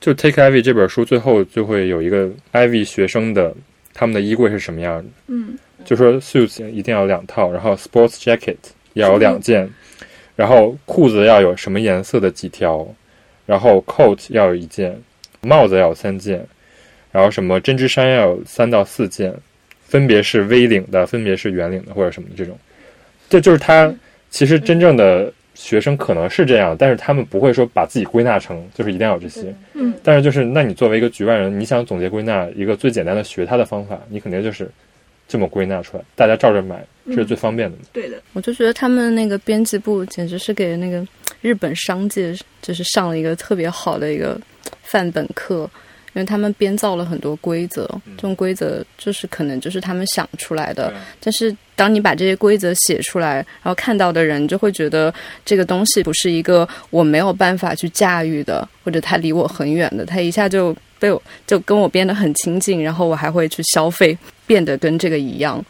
[0.00, 3.54] 就《Take Ivy》这本书最后就会有一个 Ivy 学生的
[3.92, 5.04] 他们的衣柜是什么样的？
[5.28, 8.56] 嗯，就说 suits 一定要两套，然后 sports jacket
[8.94, 9.68] 要有两件，
[10.34, 12.86] 然后裤子要有什么颜色的几条，
[13.46, 14.94] 然后 coat 要有一件，
[15.40, 16.44] 帽子要有三件，
[17.10, 19.32] 然后什么针织衫要有三到四件。
[19.88, 22.58] 分别是 V 领的，分别是圆领的，或者什么的这种，
[23.28, 23.94] 这就是他
[24.30, 29.54] 其实真正的学生可能是这样，但是他们不会说把自己归纳成就是一定要有这些。
[29.74, 34.68] 嗯，但是就是那你作为一个局外人，你想总结归纳一个最简单的学他的方法，你肯定就是
[35.28, 37.78] 这么归纳出来，大家照着买，这是最方便的。
[37.92, 41.06] 对的，我就觉得他们那个编辑部简直是给那个
[41.40, 44.40] 日本商界就是上了一个特别好的一个
[44.82, 45.68] 范本课。
[46.14, 50.90] 因为他们编造了很多规则，这种规则就是可能就是他们想出来的。
[51.20, 55.12] 但是当你把这些规则写出来，然后看到的人就会觉得
[55.44, 64.16] 这个东西不是一个我没有办法去驾驭的，或者它离我很远的，它一下就被我就跟我变得很亲近，然后我还会去消费，
[64.46, 65.62] 变得跟这个一样，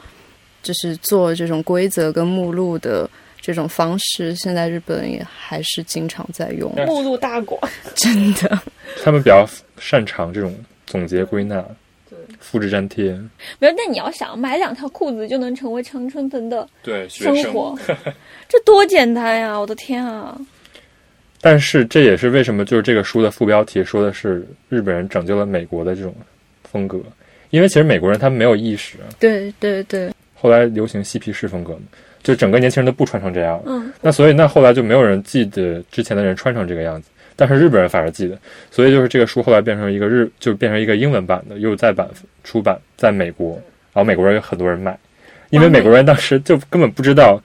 [0.66, 3.08] 就是做这种规则跟目录的。
[3.38, 7.56] 这种方式现在日本也还是经常在用，目录大国，
[7.94, 8.60] 真的。
[9.04, 9.48] 他们比较
[9.78, 10.52] 擅长这种
[10.84, 11.64] 总结归纳，
[12.10, 13.12] 对，复制粘贴。
[13.60, 17.78] 没有，那你要想买两条裤子就能成为常春藤的 对生活，
[18.48, 19.56] 这多简单呀！
[19.56, 20.36] 我的天啊！
[21.40, 26.12] 但是这也是为什么就是这个书的副标题说的是日本人拯救了美国的这种
[26.68, 27.00] 风格，
[27.50, 28.98] 因为其实美国人他们没有意识。
[29.20, 30.10] 对对对。
[30.36, 31.80] 后来流行嬉皮士风格嘛。
[32.22, 38.36] 就整个年轻人都不穿成这样，嗯，那所以那后来就没有人记得之前的人穿成这个样子，但是日本人反而记得，
[38.68, 42.08] 所以就是这个书后来变成一个日，就变成一个英文版的，又再版
[42.42, 43.52] 出版在美国，
[43.92, 44.98] 然后美国人有很多人买，
[45.50, 47.40] 因为美国人当时就根本不知道，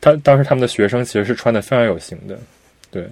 [0.00, 2.36] 他当时他们的学生其实是穿的非常有型的，
[2.90, 3.08] 对。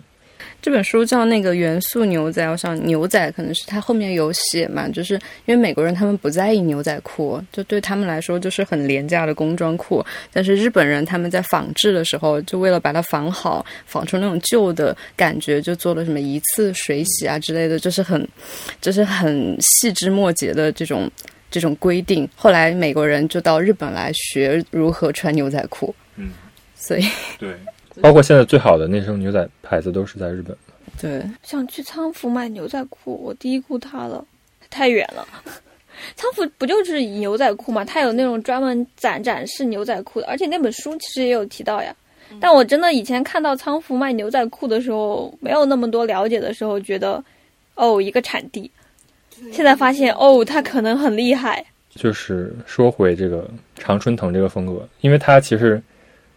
[0.63, 5.15] 这本书叫那个元素牛仔，我想牛仔可能是它后面有写嘛，就是
[5.45, 10.05] 因为美国人他们不在意牛仔裤，就对他们来说就是很廉价的工装裤。
[10.33, 18.27] 但是日本人他们在仿制的时候，就为了把它仿好，仿出那种旧的感觉，就做了什么一次水洗啊之类的，就是很，
[18.81, 21.09] 就是很细枝末节的这种
[21.49, 22.29] 这种规定。
[22.35, 26.31] 后来美国人就到日本来学如何穿牛仔裤，嗯，
[26.75, 27.07] 所以
[27.39, 27.55] 对。
[28.03, 30.57] 包括现在最好的那双牛仔牌子都是在日本。
[31.01, 34.25] 对，想去仓服买牛仔裤，我低估它了，
[34.71, 35.27] 太远了。
[36.15, 37.85] 仓服不就是牛仔裤吗？
[37.85, 41.95] 它有那种专门展展示牛仔裤的，而且那本书其实也有提到呀。
[42.41, 47.23] 但我真的以前看到仓服卖牛仔裤的时候，没有那么多了解的时候，觉得
[47.75, 48.71] 哦一个产地。
[49.53, 51.65] 现在发现哦，它可能很厉害。
[51.91, 55.83] 就是说回这个常春藤这个风格，因为它其实。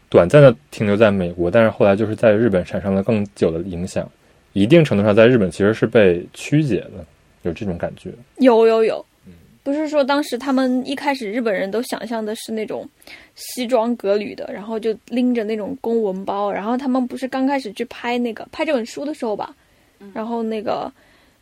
[0.09, 4.09] 短暂的停留在美国，但是后来就是在日本产生了更久的影响，
[4.53, 7.05] 一定程度上在日本其实是被曲解的，
[7.43, 8.09] 有这种感觉。
[8.37, 9.05] 有有有，
[9.61, 12.89] 不是说当时他们一开始日本人都想象的是那种
[13.35, 19.55] 西装革履的，然后就拎着那种公文包，然后他们不是刚开始去拍那个拍这本书的时候吧，
[20.11, 20.91] 然后那个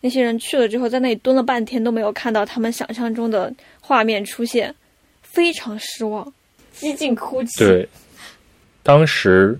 [0.01, 4.75] 那些人去了之后，在那里蹲了半天都没有看到他们想象中的画面出现，
[5.21, 6.33] 非常失望，
[6.73, 7.63] 几近哭泣。
[7.63, 7.87] 对。
[8.87, 9.59] 当时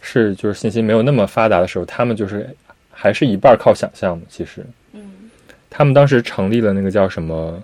[0.00, 2.50] 是就是信息没有那么发达的时候，他们就是
[2.90, 4.26] 还是一半靠想象的。
[4.28, 5.30] 其实，嗯，
[5.70, 7.62] 他们当时成立了那个叫什么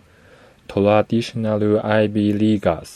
[0.68, 2.86] “Traditional IB Ligas”，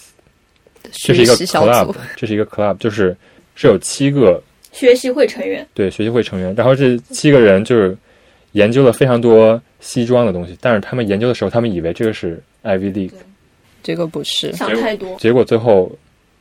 [0.92, 3.16] 这是一个 club，这是一个 club，就是
[3.56, 4.40] 是有七个
[4.70, 6.54] 学习会成员，对学习会成员。
[6.54, 7.98] 然后这七个人就是
[8.52, 13.10] 研究了非常多西装的东西，但是他们研究的时候，他们以为这个是 IB League，
[13.82, 15.18] 这个不是，想太多。
[15.18, 15.90] 结果最后。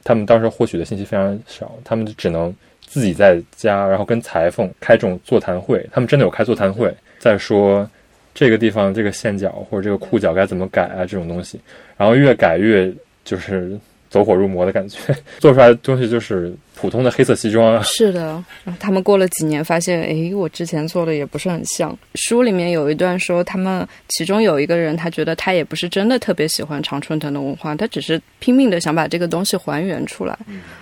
[0.05, 5.85] 他们当时获取的信息非常少，他们就只能自己在家，然后跟裁缝开这种座谈会。
[5.91, 7.89] 他们真的有开座谈会，在说
[8.34, 11.59] 这个地方这个线脚或者这个裤脚该怎么改啊这种东西，
[11.97, 13.77] 然后越改越就是
[14.16, 14.97] 走火入魔的感觉，
[15.39, 17.84] 做出来的东西就是普通的黑色西装啊。
[17.84, 18.41] 是的，
[18.80, 21.93] 他们过了几年发现，哎，我之前做的也不是很像。
[22.13, 30.38] 书里面有一段说，他们其中有一个人，他觉得他也不是真的特别喜欢常春藤的文化，他只是拼命的想把这个东西还原出来。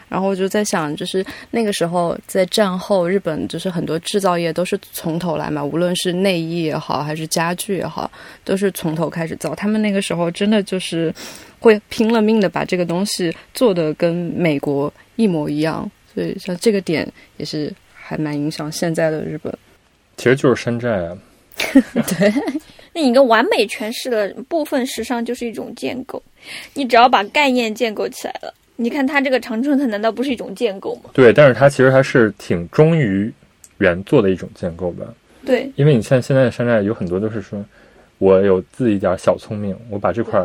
[0.08, 8.12] 然后我就在想，就是那个时候在战后，日本就是很多制造业都是从头来嘛，无论是内衣也好，还是家具也好，
[8.44, 9.56] 都是从头开始造。
[9.56, 11.12] 他们那个时候真的就是
[11.64, 15.90] 会拼了命的把这个东西做的跟美国一模一样。
[16.14, 19.58] 所以像这个点也是还蛮影响现在的日本。
[20.18, 21.18] 其实就是山寨啊。
[21.74, 22.34] 对，
[22.94, 26.22] 那一个完美诠释了部分时尚就是一种建构，
[26.74, 28.54] 你只要把概念建构起来了。
[28.76, 31.12] 你看它这个长春藤难道不是一种建构吗？
[31.14, 33.32] 对，但是它其实还是挺忠于
[33.78, 35.06] 原作的一种建构吧。
[35.46, 37.64] 对，因为你像现在的山寨有很多都是说，
[38.18, 40.44] 我有自己一点小聪明，我把这块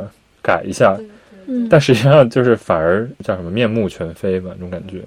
[0.49, 0.99] 改一下，
[1.46, 5.03] 嗯，但实际上就是反而叫什么面目全非吧，那种感觉。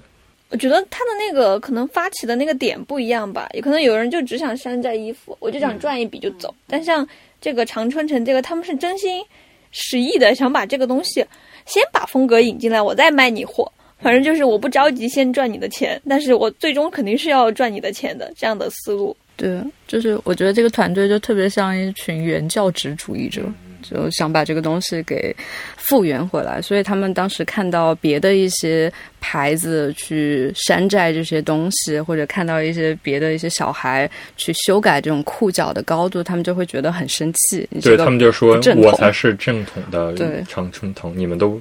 [0.50, 6.54] 我觉得他的那个可能发起的那个点不一样吧，也可能有人就只想山寨衣服，我就想赚一笔就走。
[6.68, 7.06] 但像
[7.40, 9.24] 这个长春城这个，他们是真心
[9.72, 11.24] 实意的想把这个东西
[11.66, 13.70] 先把风格引进来，我再卖你货。
[13.98, 19.16] 反正就是我不着急先赚你的钱，但是我最终肯定是要赚你的钱的这样的思路。
[19.36, 23.42] 对，就是我觉得这个团队就特别像一群原教旨主义者，
[23.82, 25.34] 就想把这个东西给
[25.76, 26.62] 复原回来。
[26.62, 37.68] 所以他们当时看到别的一些牌子去山寨这些东西，或者看到一些别的一些小孩去修改这种裤脚的高度，他们就会觉得很生气。
[37.82, 41.60] 对他们就说：“我才是正统的对常春藤，你们都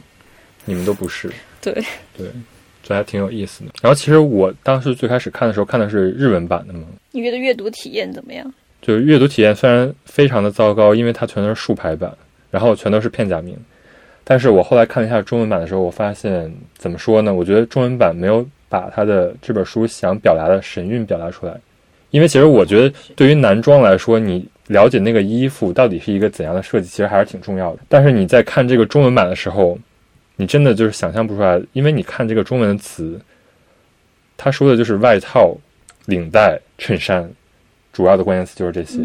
[0.66, 1.30] 你们都不是。”
[1.62, 1.74] 对
[2.18, 2.28] 对。
[2.84, 3.70] 这还挺有意思的。
[3.80, 6.82] 然后其实我当时最开始看的时候看的是日文版的嘛。
[7.12, 8.52] 你觉得阅读体验怎么样？
[8.82, 12.12] 就是阅读体验虽然非常的糟糕，因为它全都是竖排版，
[12.50, 13.56] 然后全都是片假名。
[14.24, 17.34] 但是我后来看了一下中文版的时候，我发现怎么说呢？
[17.34, 21.56] 我觉得中文版没有把他的这本书想表达的神韵表达出来。
[22.12, 27.80] 因为其实我觉得对于男装来说，你了解那个衣服到底是一个怎样的设计，其实还是挺重要的。
[27.88, 29.78] 但是你在看这个中文版的时候，
[30.36, 33.20] 你真的就是想象不出来，因为你看这个中文的词，
[34.38, 35.56] 他说的就是外套、
[36.06, 37.30] 领带、衬衫，
[37.92, 39.00] 主要的关键词就是这些。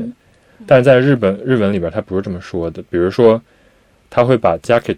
[0.66, 2.82] 但是在日本日文里边，它不是这么说的。
[2.90, 3.40] 比如说，
[4.08, 4.96] 他会把 jacket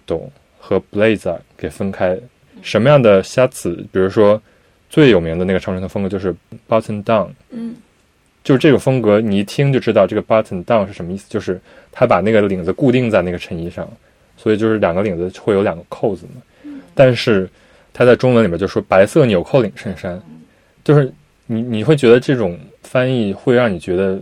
[0.59, 2.19] 和 blazer 给分开。
[2.63, 3.75] 什么样的 shirts？
[3.91, 4.41] 比如说
[4.89, 6.35] 最有名的那个长城的风格就是
[6.69, 7.29] button down。
[7.51, 7.75] 嗯，
[8.45, 11.61] 就是这个风格，你一听就知道这个 button down 是什么意思，就是
[11.91, 13.89] 他把那个领子固定在那个衬衣上。
[14.41, 17.51] 所以就是两个领子会有两个扣子嘛，但是
[17.93, 20.23] 他在中文里面就说白色纽扣领衬衫，
[20.85, 21.13] 就是
[21.47, 24.21] 你你会觉得这种翻译会让你觉得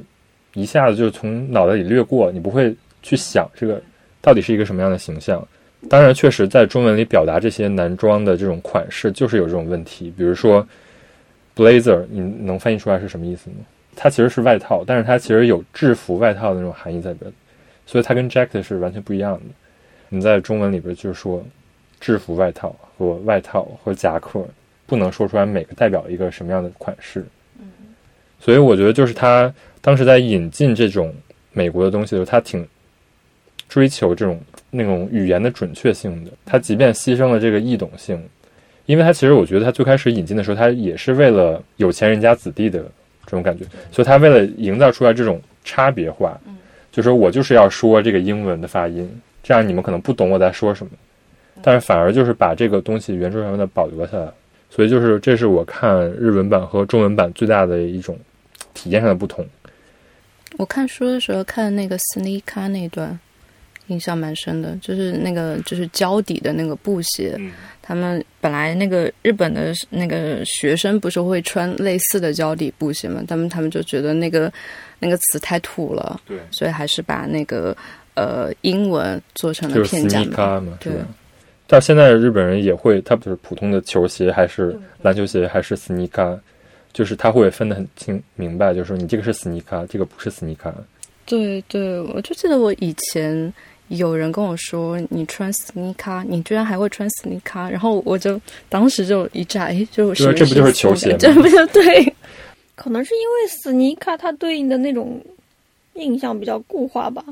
[0.54, 3.80] 一下子就从脑袋里掠过，你不会去想这个
[4.20, 5.46] 到底是一个什么样的形象。
[5.88, 10.66] 当然，确实在中文里表达这些男装的这种款式就是有这种问题，比如说
[11.54, 13.56] blazer，你能翻译出来是什么意思吗？
[13.94, 17.32] 它其实是外套，但是它其实有制服外套的那种含义在里边，
[17.86, 19.42] 所以它跟 jacket 是完全不一样的。
[20.08, 21.44] 你在中文里边就是说，
[22.00, 24.44] 制服外套和外套和夹克，
[24.86, 27.24] 不能说出来每个代表一个什么样的款式。
[28.38, 31.14] 嗯，所以我觉得就是他当时在引进这种
[31.52, 32.66] 美国的东西的时候，他挺
[33.68, 36.30] 追求这种那种语言的准确性的。
[36.44, 38.22] 他即便牺牲了这个易懂性，
[38.86, 42.80] 因为他其实我觉得他最开始引进的时候，他也是为了有钱人家子弟的
[43.24, 46.38] 这种感觉，所以他为了营造出来这种差别化，
[46.92, 49.08] 就说我就是要说这个英文的发音。
[49.42, 50.90] 这样你们可能不懂我在说什么，
[51.62, 54.28] 但是反而就是把这个东西原汁原味的保留了下来，
[54.70, 58.18] 所以就是这是我看日文版和中文版最大的一种
[58.74, 59.46] 体验上的不同。
[60.56, 63.18] 我看书的时候看那个 sneaker 那段，
[63.88, 67.38] 印象蛮深的，就是那个就是胶底的那个布鞋，
[67.82, 74.52] 他们本来那个日本的那个学生不是会穿类似的胶底布鞋嘛，他们他们就觉得那个
[74.98, 77.76] 那个词太土了，对，所以还是把那个。
[78.18, 80.24] 呃，英文做成了片假
[80.58, 80.90] 嘛，对。
[81.66, 86.38] 但现在日本人也会，他不是普通的球鞋，还是篮球鞋，还是斯尼卡，
[86.92, 90.72] 就是他会分得很清明白，就是说你这个是斯尼卡，这个不是斯尼卡。
[91.24, 93.52] 对对，我就记得我以前
[93.88, 101.16] 有人跟我说，你穿斯尼卡，你居然还会穿斯尼卡，然后我就当时就一炸，哎，就是这不就是球鞋吗？
[101.18, 102.14] 这不就对？
[102.76, 105.20] 可能是因为斯尼卡它对应的那种
[105.94, 107.24] 印象比较固化吧。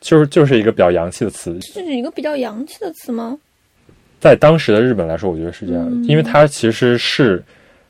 [0.00, 3.38] 就是就是一个比较洋气的词，是一个比较洋气的词吗？
[4.18, 7.42] 在当时的日本来说，我觉得是这样，因为它其实是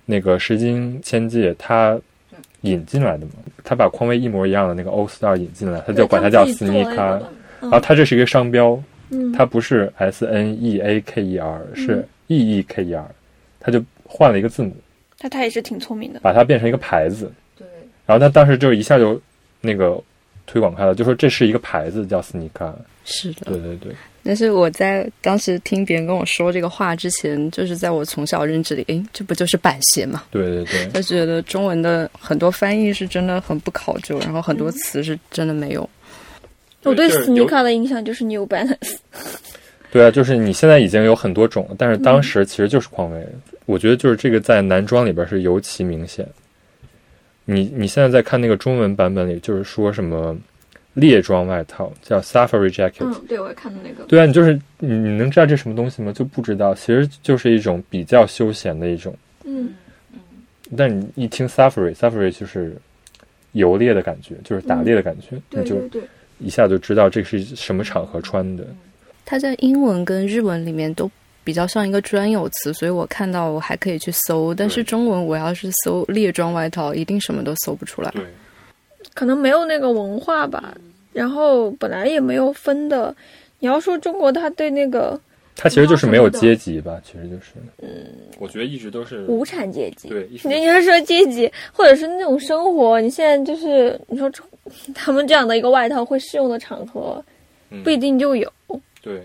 [0.07, 1.99] 那个石金千界他
[2.63, 3.33] 引进来的嘛，
[3.65, 7.21] 他把匡威一模一样的那个 All Star 引进来，他就管它叫斯尼卡，
[7.61, 8.81] 然后它这是一个商标，
[9.37, 13.05] 它不是 S N E A K E R，是 E E K E R，
[13.59, 14.75] 它就换了一个字母，
[15.19, 17.67] 他他也是挺聪明的，把它变成一个牌子，对，
[18.07, 19.21] 然后他当时就一下就
[19.61, 20.01] 那个。
[20.51, 22.75] 推广开了，就说这是一个牌子，叫斯尼卡。
[23.05, 23.93] 是的，对对对。
[24.25, 30.25] 但是我在当时听别人跟我说这个话之前，就是在我从小认知里，哎，这不就是板鞋吗？
[30.31, 30.89] 对对对。
[30.89, 35.89] 就觉得中文的很多翻译是真的很不考究，然后很多词是真的没有。
[36.83, 38.97] 我对斯尼卡的印象就是 New Balance。
[39.93, 43.27] 对啊，就是你现在已经有很多种，但是当时其实就是匡威。
[43.67, 46.27] 我觉得就是这个在男装里边是尤其明显。
[47.45, 50.37] 你你现在在看那个中文版本里，就是说什么
[50.95, 53.05] 猎装外套叫 safari jacket。
[53.05, 54.05] 嗯，对，我也看的那个。
[54.05, 56.13] 对啊，你就是你你能知道这什么东西吗？
[56.13, 59.17] 就不知道，其实就是一种比较休闲的一种。
[59.45, 59.73] 嗯
[60.13, 60.21] 嗯。
[60.77, 62.77] 但你一听 safari，safari 就是
[63.53, 65.77] 游猎的感觉，就是打猎的感觉，你就
[66.39, 68.65] 一下就知道这是什么场合穿的。
[69.25, 71.11] 它在英文跟日文里面都。
[71.43, 74.55] 比较像一个专有词，所以我看到我还可以去搜。
[74.55, 78.11] 但是中文我要是搜猎装外套，一定什么都搜不出来。
[78.13, 78.25] 对，
[79.15, 80.75] 可能没有那个文化吧。
[81.13, 83.15] 然后本来也没有分的。
[83.59, 85.21] 你要说中国，他对那个，
[85.57, 86.99] 他其实就是没有阶级吧？
[87.05, 87.89] 其实就是，嗯，
[88.39, 90.09] 我觉得一直都是无产阶级。
[90.09, 94.31] 对，你要说阶级，或者是那种生活，你现在就是你说
[94.95, 97.23] 他们这样的一个外套会适用的场合，
[97.85, 98.51] 不一定就有。
[99.03, 99.21] 对。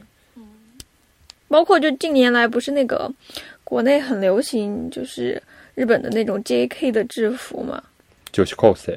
[1.55, 3.09] 包括就近年来不是那个
[3.63, 5.41] 国内很流行，就是
[5.73, 6.91] 日本的那种 J.K.
[6.91, 7.81] 的制服嘛，
[8.29, 8.93] 就是 cos，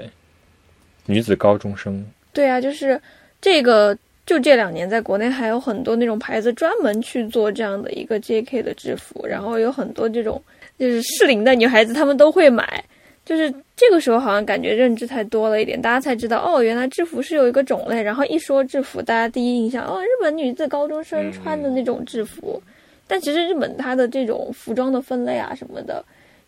[1.07, 2.05] 女子高中生。
[2.33, 3.01] 对啊，就是
[3.41, 3.97] 这个，
[4.27, 8.61] 就这两年在国内还有很多那种牌子专门去做这样的一个 J.K.
[8.61, 10.43] 的制服，然后有很多这种
[10.81, 12.85] 就是适龄的女孩子她们都会买。
[13.29, 18.03] 就是这个时候，好像感觉认知太多了一点，大家才知道哦，原来制服是有一个种类。
[18.03, 22.63] 然后一说制服，大家第一印象哦，日本女子高中生穿的那种制服。
[23.07, 26.03] 但其实日本它的这种服装的分类啊什么的，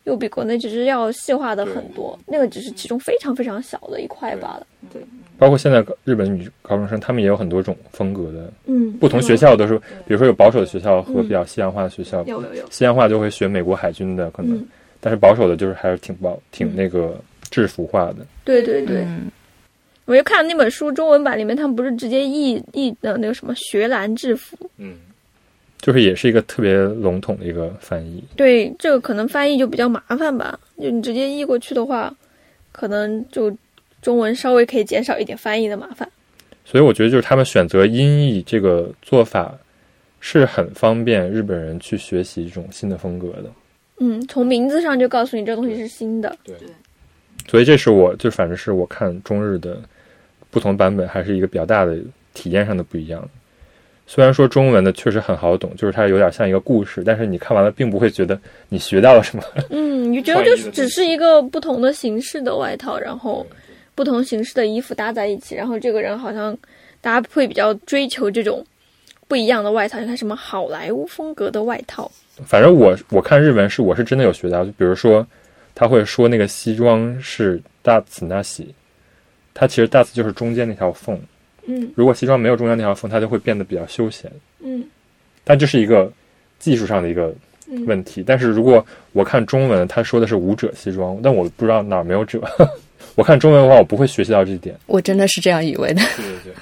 [0.04, 2.18] 又比国内只是要细化的很多。
[2.26, 4.66] 那个只是其中非常非常小的一块罢了。
[4.90, 5.02] 对，
[5.36, 8.50] 包括现在日本女高中生，她们也有很多种风格的。
[8.64, 12.24] 嗯，不同学校都是，比如说有保守的学校和比较西洋化的学校。
[12.24, 12.64] 有有有。
[12.70, 14.66] 西洋化就会学美国海军的可能。
[15.00, 17.18] 但是保守的，就是还是挺保挺那个
[17.50, 18.26] 制服化的。
[18.44, 19.06] 对对对，
[20.04, 24.56] 我就看那本书中文版里面，他们不是直接译译的那个什么学兰制服。
[24.76, 24.96] 嗯，
[25.80, 28.22] 就是也是一个特别笼统的一个翻译。
[28.36, 30.58] 对，这个可能翻译就比较麻烦吧。
[30.78, 32.14] 就你直接译过去的话，
[32.72, 33.54] 可能就
[34.02, 36.08] 中文稍微可以减少一点翻译的麻烦。
[36.64, 39.56] 所以我觉得，就是他们选择音译这个做法，
[40.20, 43.50] 是很方便日本人去学习这种新的风格的。
[44.00, 46.36] 嗯，从名字上就告诉你这东西是新的。
[46.42, 46.56] 对，
[47.46, 49.78] 所以这是我就反正是我看中日的
[50.50, 51.98] 不同版本，还是一个比较大的
[52.34, 53.28] 体验上的不一样。
[54.06, 58.36] 虽然说中文的确实很好懂，就是它有点像一个故事，但是你看完了并不会觉得
[58.68, 59.44] 你学到了什么。
[59.70, 63.46] 嗯，你觉得就是只是一个不同的形式的外套，然后
[63.94, 66.56] 不同形式的衣服搭在一起，然后这个人好像
[67.00, 68.64] 大家会比较追求这种
[69.28, 72.10] 不一样的外套，你看什么好莱坞风格的外套。
[72.46, 75.26] 反正我我看日文是我是真的有学到，就比如说
[75.74, 78.74] 他会说那个西装是大次那喜，
[79.54, 81.18] 它其实大次就是中间那条缝，
[81.66, 84.30] 嗯，如果西装没有中间那条缝，它就会变得比较休闲，
[84.60, 84.84] 嗯，
[85.44, 86.10] 但这是一个
[86.58, 87.32] 技术上的一个
[87.86, 88.22] 问题。
[88.26, 92.40] 但是如果我看中文，他说的是舞者西装，但我不知道哪儿没有褶，
[93.16, 94.74] 我看中文的话，我不会学习到这一点。
[94.86, 96.02] 我真的是这样以为的。
[96.16, 96.52] 对对对。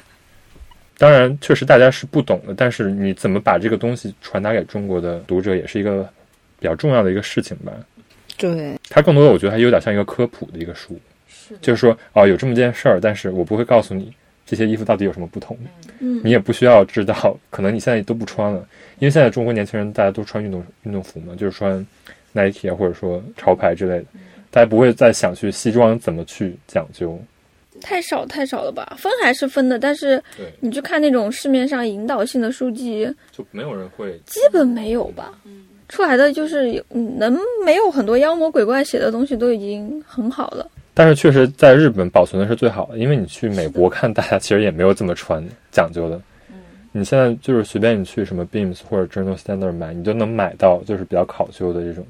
[0.99, 6.03] 当然，确实大家是不懂的，但是你怎么把这个东西传达给中国的读者，也是一个
[6.59, 7.72] 比较重要的一个事情吧。
[8.36, 14.12] 对，它更多的我觉得还有点像一个科普的一个书，是，就是说哦，有这么件事儿，但是我不会告诉你
[14.44, 15.57] 这些衣服到底有什么不同，
[16.01, 18.59] 嗯，你也不需要知道，可能你现在都不穿了，
[18.99, 21.86] 因为现在中国年轻人大家都穿运动运动服嘛，就是穿
[22.32, 24.05] Nike 啊，或者说潮牌之类的，
[24.51, 27.20] 大家不会再想去西装怎么去讲究。
[27.81, 28.97] 太少太少了吧？
[28.99, 30.22] 分还是分的，但是
[30.61, 35.33] 你去看那种市面上引导性的书籍，就没有人会，基本没有吧？
[35.45, 40.68] 嗯，出来的就是有能没有很多妖魔鬼怪写的东西都已经很好了。
[40.95, 46.20] 但是确实在日本保存的是最好的，因为你去美国看，大家其实也没有这么穿讲究的。
[46.51, 46.57] 嗯，
[46.91, 52.05] 你现在就是随便你去什么 Beams 或者 Journal Standard 买，你都能买到就是比较考究的这种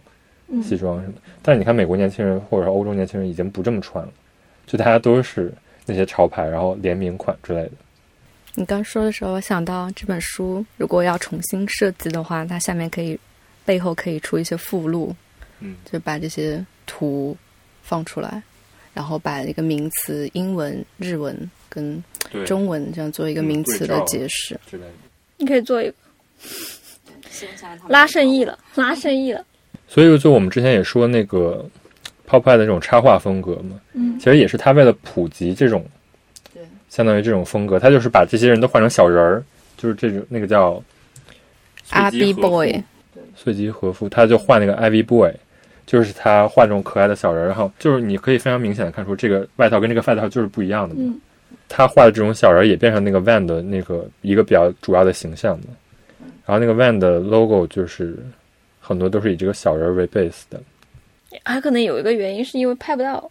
[0.63, 1.15] 西装什么。
[1.43, 4.11] 但是你看美国年轻人或者说欧洲年轻人已经不这么穿了。
[4.71, 5.51] 就大家都是
[5.87, 7.71] 那些潮牌，然后联名款之类的。
[8.55, 13.19] 你刚说的时候，我想到这本书如果要重新设计的话，它下面可以
[13.65, 15.17] 背后可以出一些附录，
[15.61, 17.35] 嗯，就把这些图
[17.83, 18.43] 放出来，
[18.93, 22.05] 然后把一个名词英文、日文跟
[22.45, 24.93] 中文这样做一个名词的解释之类的。
[25.39, 25.95] 你可以做一个
[27.89, 29.43] 拉生意了，拉生意了。
[29.87, 31.65] 所以就我们之前也说那个。
[32.29, 35.83] Pop Art 的这种插画风格嘛，嗯，其实也是他为了普及这种，
[36.53, 39.43] 对，相当于这种风格，他就是把这些人都换成小人儿，
[39.79, 40.83] 就是这种那个叫
[41.91, 42.83] 阿 B Boy，
[43.35, 45.33] 碎吉和夫，他就画那个 Ivy Boy，
[45.87, 51.15] 就是他画这种可爱的小人，然后就是你可以非常明显的看出这个外套跟这个外套就是不一样的嘛。
[51.69, 55.69] 他画的这种小人也变成那个 Van 的那个一个比较主要的形象的，
[56.45, 58.17] 然后那个 Van 的 logo 就是。
[58.81, 60.59] 很多都是以这个小人为 base 的。
[61.45, 63.31] 还可能有一个原因是因为拍不到，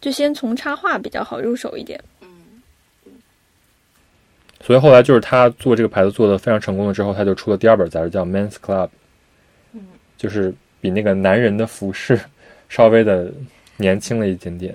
[0.00, 2.00] 就先从插画比较好入手一点。
[4.60, 8.86] 所以后来就是他做这个牌子做的非常成功了之后，他就出了第二本杂志叫《Men's Club》，
[9.72, 9.80] 嗯，
[10.16, 12.20] 就是比那个男人的服饰
[12.68, 13.32] 稍微的
[13.76, 14.74] 年轻了一点点。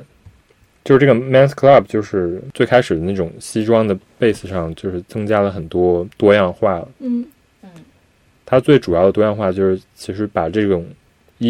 [0.83, 6.89] 就是这个 Men's Club，就是最开始的那种西装的 base 上，就是增加了很多多样化了。
[6.99, 7.25] 嗯
[7.61, 7.69] 嗯，
[8.45, 10.85] 它最主要的多样化就是其实把这种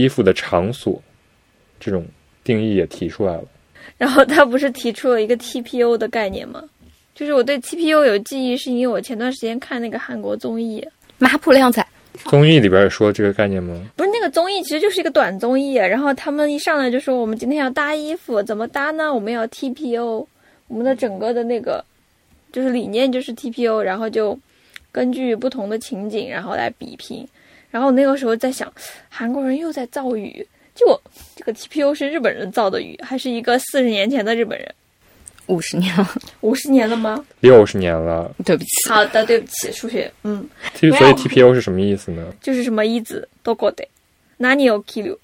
[0.02, 1.02] 衣服的场所
[1.80, 2.06] 这种
[2.44, 3.44] 定义也提出来了。
[3.98, 6.64] 然后他不是提出了一个 TPO 的概念吗？
[7.14, 10.82] 就是我对 TPO 有记忆，是因为我前段时间看那个韩国综艺
[11.20, 11.82] 《马普靓仔》。
[12.30, 13.80] 综艺里边也说这个概念吗？
[13.96, 19.14] 不是，那个综艺其实就是一个短综艺，然后他们一上来就说我们今天要搭衣服，怎么搭呢？
[19.14, 20.26] 我们要 TPO，
[20.68, 21.84] 我们的整个的那个
[22.52, 24.38] 就是理念就是 TPO，然后就
[24.92, 27.28] 根据不同的情景，然后来比拼。
[27.74, 28.72] 然后那个时候在想，
[29.10, 30.86] 韩国人又在造语，就
[31.36, 34.72] 这个 TPO 是日本人造的语，还是一个四十年前的日本人？
[35.48, 36.08] 五十年了，
[36.42, 37.26] 五十年了吗？
[37.40, 38.70] 六十年了，对不起。
[38.92, 40.10] 好的，对不起，数学。
[40.22, 42.32] 嗯，所以 TPO 是什么意思呢？
[42.40, 43.84] 就是什么意思都过得，
[44.38, 45.18] 哪里有 kill？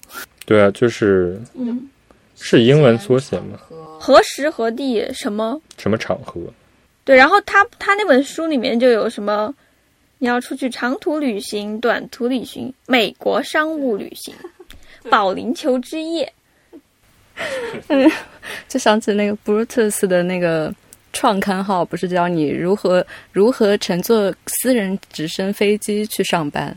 [0.44, 1.88] 对啊，就是嗯，
[2.36, 3.60] 是英文缩写吗？
[4.00, 6.40] 何时何地什么什么场合？
[7.04, 9.54] 对，然后他他那本书里面就有什么，
[10.20, 14.32] 你要出去长途旅行、短途旅行、美国商务旅行、
[15.10, 16.30] 保龄球之夜。
[17.88, 18.08] 嗯，
[18.68, 20.72] 就想起那个 Brutus 的那个
[21.14, 26.76] 创刊号，不是教你如何如何乘坐私人直升飞机去上班？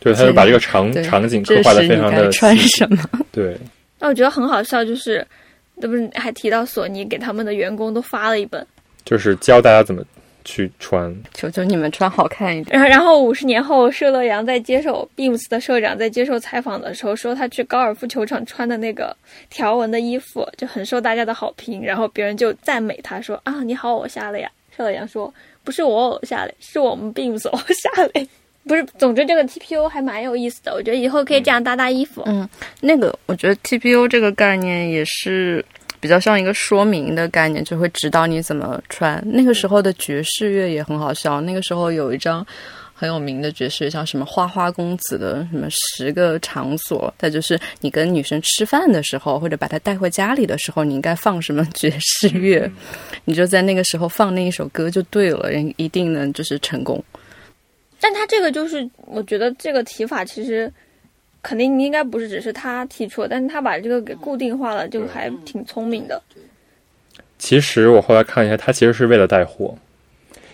[0.00, 2.98] 对，他就把这个场场景刻画的非常的穿什么？
[3.30, 3.56] 对。
[4.00, 5.24] 那我觉得很好笑，就是
[5.76, 8.66] 那不是还提到索尼给他们的员工都发了一本，
[9.04, 10.04] 就是教大家怎么。
[10.44, 12.78] 去穿，求求你们穿好看一点。
[12.78, 19.16] 然后，然后五十年后，社乐阳在接受 Beams 的社长在接受采访的时候说，他去高尔夫球场穿的那个
[19.50, 21.84] 条纹的衣服就很受大家的好评。
[21.84, 25.32] 然后别人就赞美他说：“啊，你好偶像了呀！”社乐阳说
[25.64, 28.26] ：“不是我偶像嘞，是我们 Beams 偶像嘞。”
[28.64, 32.22] 不是，总之这个 TPU 还蛮有意思的，我觉得以后可以这样搭搭衣服。
[32.26, 32.48] 嗯，
[32.80, 35.64] 那个我觉得 TPU 这个概念也是。
[36.02, 39.22] 比较像一个说明的概念，就会指导你怎么穿。
[39.24, 41.40] 那个时候的爵士乐也很好笑。
[41.40, 42.44] 那个时候有一张
[42.92, 47.14] 很有名的爵士乐，像什么花花公子的什么十个场所。
[47.16, 52.68] 再就是你跟女生吃饭的时候，或者把她带回家里的时候，你应该放什么爵士乐？
[53.24, 57.00] 你就在那个时候放那一首歌就对了，人一定能就是成功。
[58.00, 60.68] 但他这个就是，我觉得这个提法其实。
[61.42, 66.22] 肯定应该不是只是他提出，但是他把这个给固定化了，就还挺聪明的。
[67.36, 69.76] 其实我后来看一下，他其实是为了带货，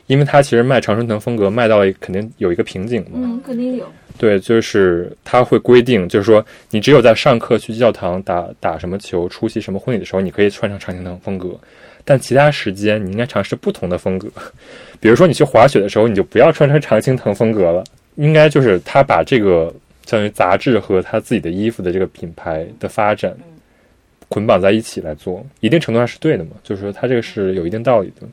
[0.07, 3.11] 因为他其实卖常春藤风格卖到了肯定有一个瓶颈嘛。
[3.17, 3.87] 嗯，肯定有。
[4.17, 11.51] 对，就是他会规定，就是说你只有在上课、去教堂打打什么球、出席什么婚礼的时候，你可以穿上常青藤风格，
[12.03, 14.27] 但其他时间你应该尝试不同的风格。
[14.99, 17.85] 比如说你去滑雪的时候，你就不要穿成常青藤风格了。
[18.15, 19.71] 应该就是他把这个。
[20.09, 23.37] 相当于杂志和他自己的衣服的这个品牌的发展
[24.31, 26.53] 捆绑在一起来做，一定程度上是对的嘛？
[26.63, 28.27] 就是说，他这个是有一定道理的。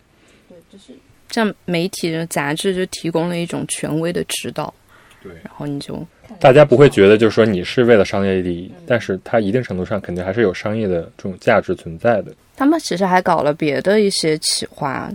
[0.47, 0.93] 对，就是
[1.31, 4.73] 像媒体的杂志就提供了一种权威的指导。
[5.21, 6.01] 对，然后你就
[6.39, 12.31] 大家不会觉得就是说你是为了商业利益，但是它一定程度上肯定还是有商业的这种价值存在的。
[12.55, 15.11] 他们其实还搞了别的一些企划，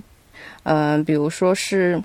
[0.64, 1.98] 嗯，比如说是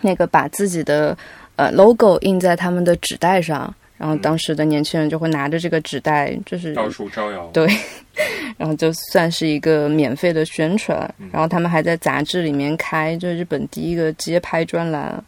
[0.00, 1.16] 那个把自己的。
[1.62, 7.46] 呃，logo 印在他们的纸袋上，然后当时的年轻人就会拿着这个纸袋，就是到处招摇。
[7.52, 7.66] 对，
[8.58, 10.98] 然后就算是一个免费的宣传。
[11.30, 15.22] 然后他们还在杂志里面开，就日本第一个街拍专栏，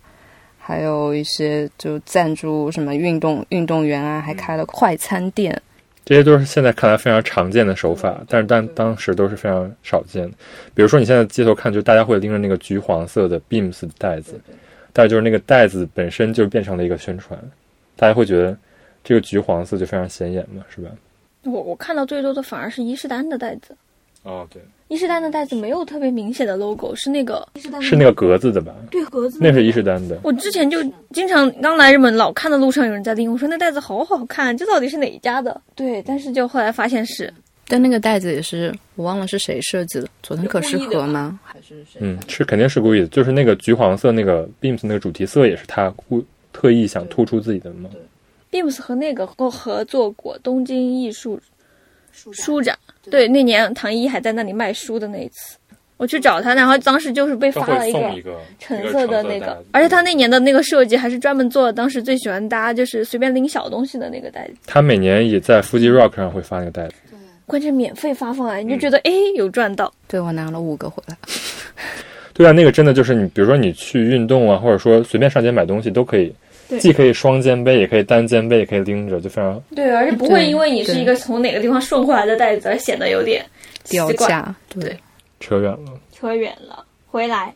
[0.59, 5.61] 还有一些就赞助什么运动运动员啊，还开了快餐店。
[6.05, 10.37] 这些都是现在看来非常常见的手法，但是但当时都是非常少见的。
[10.75, 14.39] 比如说你现在街头看，就大家会拎着那个橘黄色的 Beams 的袋子。
[14.95, 17.39] 但就是那个袋子本身就变成了一个宣传，
[17.97, 18.57] 大家会觉得
[19.03, 20.89] 这个橘黄色就非常显眼嘛，是吧？
[21.43, 23.77] 我我看到最多的反而是伊势丹的袋子。
[24.23, 27.47] 哦，对，伊势丹的袋子没有特别明显的 logo，是那个
[27.83, 28.75] 是那个格子的吧？
[28.91, 29.39] 对，格子。
[29.43, 30.19] 那是伊势丹的。
[30.23, 35.61] 我之前就经常刚来日本，老看到路上有人在拎，我说那袋子好好看，这到底是哪一家的？
[35.75, 37.31] 对，但是就后来发现是。
[37.67, 41.39] 但那个袋子也是我忘了是谁设计的，佐藤可士和吗？
[41.43, 41.99] 还是谁？
[42.01, 47.91] 嗯，是肯定是故意的，就是那个橘黄色那个 Beams 那个主题色也是他故特意想突出自己的吗
[48.51, 51.41] ？Beams 和那个都合作过东京艺术
[52.13, 52.79] 书展，
[53.11, 55.57] 对，那年唐一还在那里卖书的那一次。
[55.97, 64.55] 我去找他，然后当时就是被发了一个橙色的那个，而且他那年的那个设计还是专门做当时最喜欢搭就是随便拎小东西的那个袋子。
[64.67, 66.95] 他每年也在 Fuji rock 上会发那个袋子，
[67.47, 69.93] 关键免费发放啊，你就觉得哎有赚到。
[70.09, 71.17] 对我拿了五个回来。
[72.33, 76.35] 对啊，那个真的就是你，比如说你去运动啊，或者说随便上街买东西都可以，
[76.81, 83.45] 既可以双肩背，也可以单肩背，也可以拎着，就非常对，而且不会因为你是一个从哪个地方顺过来的袋子而显得有点
[83.89, 84.55] 掉价。
[84.69, 84.97] 对。
[85.41, 87.55] 扯远了，扯远了，回来。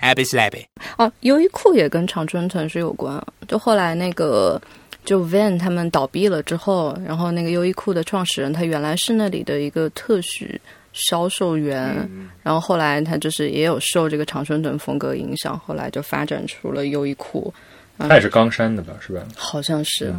[0.00, 0.64] Happy Slappy。
[0.96, 3.20] 哦，优衣库也跟长春城市有关。
[3.48, 4.60] 就后来那个，
[5.04, 10.60] 就 Van 他们倒闭了之后，然后那个优衣库的创始人，他原来是那里的一个特许
[10.92, 12.08] 销售员，
[12.42, 17.52] 然后后来他就是也有受这个长春藤风格影响，后来就发展出了优衣库。
[17.98, 18.94] 他也是冈山的吧？
[19.00, 19.22] 是吧？
[19.36, 20.12] 好像是。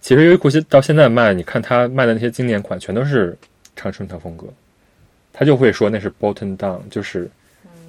[0.00, 3.36] 其实优衣库现到现在卖，你看他卖的那些经典款，全都是
[3.76, 4.46] 长春藤风格。
[5.32, 7.30] 他就会说那是 button down，就是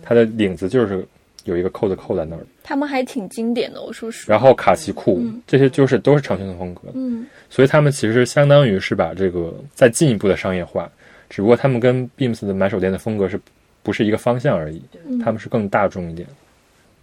[0.02, 1.06] 它的领子就是
[1.44, 2.46] 有一个扣子扣在那儿。
[2.64, 4.32] 他们还挺经典的，我说实话。
[4.32, 10.90] 然后卡其裤这些就是都是长裙的风格，嗯，所以他们其实相当于是把这个再进一步的商业化，
[11.30, 13.40] 只不过他们跟 Beams 的买手店的风格是
[13.84, 14.82] 不是一个方向而已，
[15.24, 16.28] 他们是更大众一点。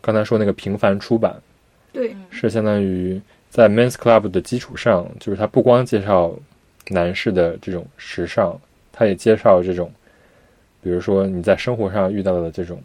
[0.01, 1.35] 刚才说那个平凡出版，
[1.93, 6.35] 对，是相当于在 Men's Club 的基础上，就是他不光介绍
[6.89, 8.59] 男士的这种时尚，
[8.93, 9.93] 他也介绍这种。
[10.81, 12.81] 比如说你在生活上遇到的这种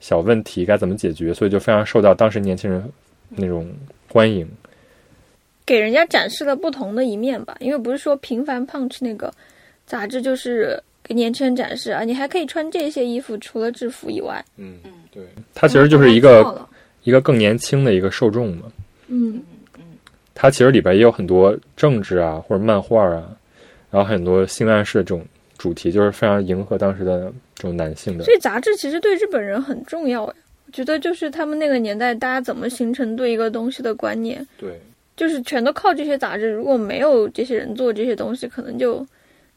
[0.00, 2.82] 小问题该怎么解决，所以就非常受到当时年轻人
[3.28, 3.70] 那种
[4.08, 4.48] 欢迎，
[5.64, 7.56] 给人家展示了不同的一面吧。
[7.60, 9.32] 因为不是说《平凡 Punch》那个
[9.86, 14.44] 杂志就是给年轻人展示啊，你还可以穿这些衣服，除了制服以外。
[14.56, 15.22] 嗯嗯，对，
[15.54, 16.68] 它其实就是一个
[17.04, 18.64] 一个更年轻的一个受众嘛。
[19.08, 19.40] 嗯
[19.78, 19.84] 嗯，
[20.34, 23.30] 它其实里边也有很多政治啊或者漫画啊，
[23.90, 25.24] 然后很多性暗示的这种。
[25.58, 27.30] 主题就是非常迎合当时的
[27.60, 30.34] 这种男性的，所以杂志其实对日本人很重要呀。
[30.66, 34.80] 我觉得就是他们那个年代，大家怎么形成对一个东西的观念，对，
[35.14, 36.48] 就是全都靠这些杂志。
[36.48, 39.06] 如果没有这些人做这些东西，可能就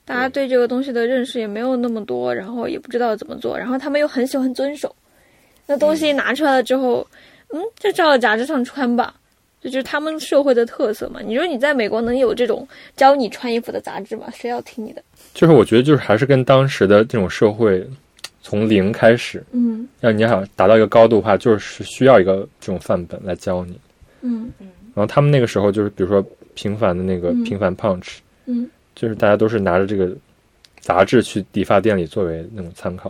[0.04, 3.58] 大家对这个东西的认识也没有那么多，然后也不知道怎么做。
[3.58, 4.93] 然后他们又很喜欢遵守，
[5.66, 7.08] 那东西拿出来了之后，
[7.54, 9.16] 嗯，就照着杂志上穿吧。
[9.64, 11.22] 这就是他们社会的特色嘛？
[11.26, 14.26] 你说你在美国能有这种教你穿衣服的杂志吗？
[14.36, 15.01] 谁要听你的？
[15.34, 17.88] 就是我觉得，就是还是跟当时的这种社会
[18.41, 23.80] 从零开始，嗯，要你想达到一个高度的话，就是需要一个这种范本来教你，
[24.20, 24.68] 嗯嗯。
[24.93, 26.22] 然后他们那个时候就是，比如说
[26.55, 30.14] 平凡的那个平凡 punch，嗯，就是大家都是拿着这个
[30.82, 33.09] 杂志去理发店里作为那种参考，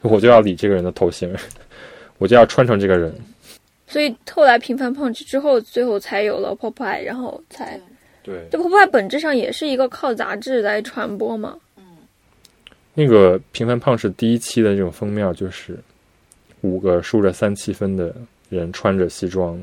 [0.00, 1.32] 我就要理这个人的头型，
[2.18, 3.14] 我就要穿成这个人。
[3.92, 7.78] 所以后来平凡 punch 之后，最后才有了 Popeye，然后才
[8.22, 8.48] 对。
[8.50, 11.58] 这 Popeye 本质上也是一个靠杂志来传播嘛。
[11.76, 11.84] 嗯。
[12.94, 15.78] 那个平凡 punch 第一期的这种封面就是
[16.62, 18.16] 五个竖着三七分的
[18.48, 19.60] 人穿着西装，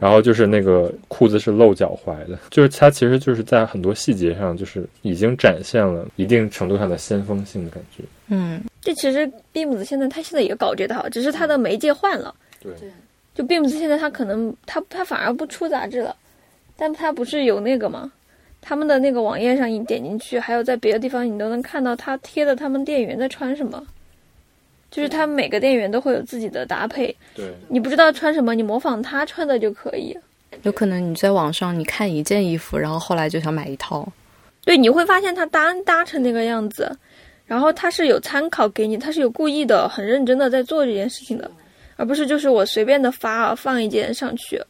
[0.00, 8.02] 然后就是那个裤子是露脚踝的，就是它其实就是在很多细节上就是已经展现了一定程度上的先锋性的感觉。
[8.26, 12.34] 嗯，这其实 Beams 现在他现在也搞这套，只是他的媒介换了。
[12.60, 12.72] 对。
[13.34, 16.14] 就 Beams 现在他可能他他反而不出杂志了，
[16.76, 18.12] 但他不是有那个吗？
[18.60, 23.84] 他们的那个网页上你点进去，还有在别的地方你都能看到他贴的他们店员在穿什么，
[24.90, 27.14] 就是他每个店员都会有自己的搭配。
[27.34, 30.16] 对，你不知道穿什么，你模仿他穿的就可以。
[30.62, 34.06] 有可能你在网上你看一件衣服，然后后来就想买一套。
[34.64, 36.90] 对，你会发现他搭搭成那个样子，
[37.44, 41.50] 然后他是有参考给你，他是有故意的、很认真的在做这件事情的。
[41.96, 44.60] 而不是就是我随便的发放一件上去，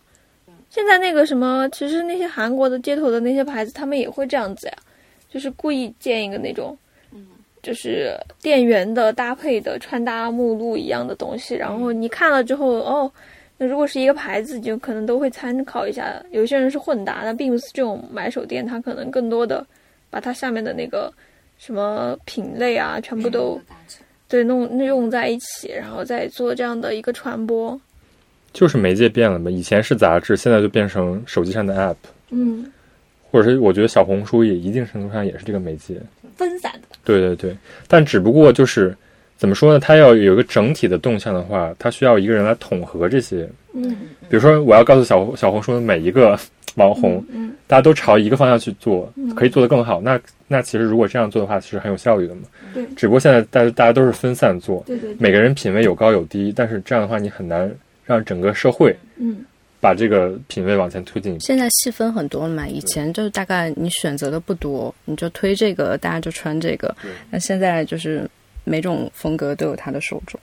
[0.70, 4.74] 现在那个什么，其实那些韩国的街头的那些牌子，他们也会这样子呀，
[5.30, 6.76] 就是故意建一个那种，
[7.62, 13.10] 就是店员的搭配的穿搭目录一样的东西，然后你看了之后，哦，
[13.56, 16.22] 那如果是一个牌子，就可能都会参考一下。
[16.30, 19.64] 有些人是混搭，那并不是这种买手店，他可能更多的
[20.10, 21.12] 把它下面的那个
[21.56, 23.58] 什么品类啊，全部都。
[24.34, 27.80] 对，弄用在一起，然后再做这样的一个传播，
[28.52, 29.48] 就是媒介变了嘛。
[29.48, 31.94] 以前是杂志，现在就变成手机上的 App，
[32.30, 32.66] 嗯，
[33.30, 35.94] 或者是我觉得小红书也一定程度上也是这个媒介，
[36.34, 36.98] 分散的。
[37.04, 37.56] 对对对，
[37.86, 38.92] 但只不过就是
[39.36, 39.78] 怎么说呢？
[39.78, 43.48] 它要有一个整体的动向的话，它需要一个人来统合这些。
[43.72, 43.96] 嗯，
[44.28, 46.36] 比如说我要告诉小小红书的每一个
[46.76, 50.00] 网红，嗯，大家都朝一个方向去做，可以做得更好。
[50.00, 52.42] 那那其实如果这样做的话，其实很有效率的嘛。
[52.72, 57.72] 对，只不过现在大家大家都是分散做，对对，每个人品味有高有低，但是这样的话你很难
[58.04, 59.44] 让整个社会，嗯，
[59.80, 61.38] 把这个品味往前推进。
[61.40, 66.94] 现在细分很多了嘛，以前就是大概你选择的不多，你就推这个，大家就穿这个。
[67.30, 68.28] 那现在就是
[68.64, 70.40] 每种风格都有它的受众。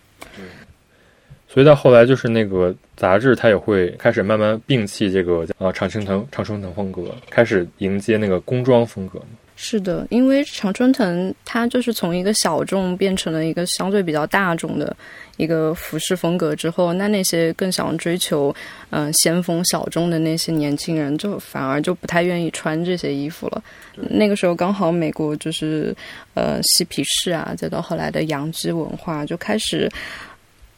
[1.53, 9.19] 所以到后来，就是那个杂志，它也会开始慢慢摒弃这个呃常春藤常春藤风格，开始迎接那个工装风格。
[9.57, 14.95] 是的，因为常春藤它就是从一个小众变成了一个相对比较大众的
[15.35, 18.55] 一个服饰风格之后，那那些更想追求
[18.89, 23.61] 嗯先锋小众的那些年轻人，就反而就不太愿意穿这些衣服了。
[24.09, 25.93] 那个时候刚好美国就是
[26.33, 29.91] 呃嬉皮士啊，再到后来的洋基文化就开始。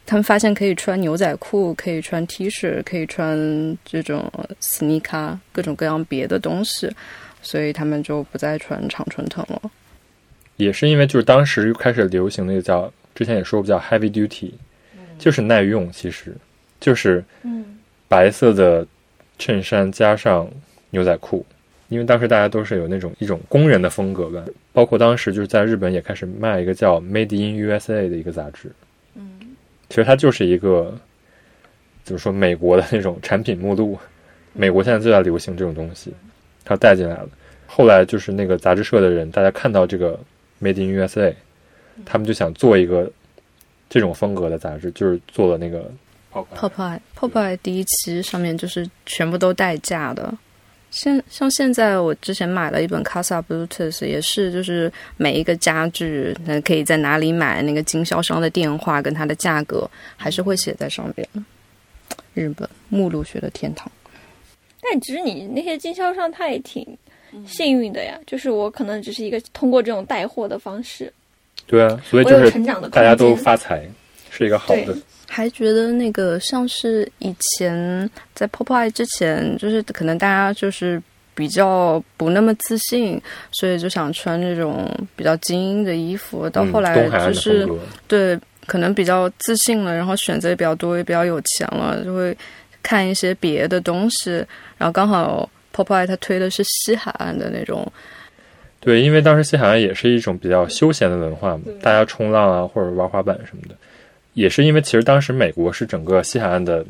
[0.06, 3.38] 他们发现可以穿牛仔裤，可以穿 T 恤，可以穿
[3.86, 4.32] 这种
[4.62, 6.92] sneaker，各种各样别的东西，
[7.42, 9.72] 所以他们就不再穿长春藤了。
[10.58, 14.52] 也是因为就是当时又开始流行那个叫之前也说过叫 heavy duty，
[15.18, 16.36] 就是耐用，其实
[16.80, 17.24] 就是
[18.08, 18.86] 白色的
[19.40, 20.48] 衬衫加上
[20.90, 21.46] 牛仔裤，
[21.88, 24.44] 因为当时大家都是有那种一种工人的风格吧。
[24.74, 28.70] 包括当时就是在日本也开始卖一个叫 Made in USA 的一个杂志。
[29.94, 30.92] 其实它就是一个，
[32.04, 33.96] 怎么说美国的那种产品目录。
[34.52, 36.12] 美国现在最在流行这种东西，
[36.66, 37.30] 它带进来了。
[37.68, 40.20] 后来就是那个杂志社的人，大家看到这个
[40.60, 41.32] Made in USA，
[42.04, 43.12] 他们就想做一个
[43.88, 45.92] 这种风格的杂志，就是做了那个
[46.34, 50.34] Pop Pop Pop 第一期上面就是全部都带价的。
[50.94, 61.28] 现像现在，我之前买了一本 Casa Bluetooth，也是就是每一个家具，那可以在哪里买，那个经销商的电话跟它的价格，还是会写在上边。
[62.36, 63.92] 日本目录学的天堂。
[64.84, 66.86] 但其实你那些经销商他也挺
[67.48, 71.12] 幸运的呀，就是我可能只是一个通过这种带货的方式。
[71.66, 72.52] 对啊，所以就是
[72.92, 73.84] 大家都发财，
[74.30, 74.96] 是一个好的。
[75.28, 81.02] 还觉得那个像是以前在 Pop Eye 之前，就是可能大家就是
[81.34, 83.20] 比较不那么自信，
[83.52, 86.50] 所以就想穿那种比较精英的衣服。
[86.50, 87.68] 到后来就是
[88.08, 92.38] 对，可能比较自信了，然后选择也比较多，也比较有钱了，就会
[92.84, 94.32] 看一些别的东西。
[94.78, 97.92] 然后刚好 Pop Eye 它推的是西海岸的那种。
[98.80, 103.76] 对，因为当时西海岸也是一种比较休闲的文化嘛，大家冲浪啊，或者玩滑板什么的。
[104.34, 106.86] 也是因为，其实当时美国是整个西海岸的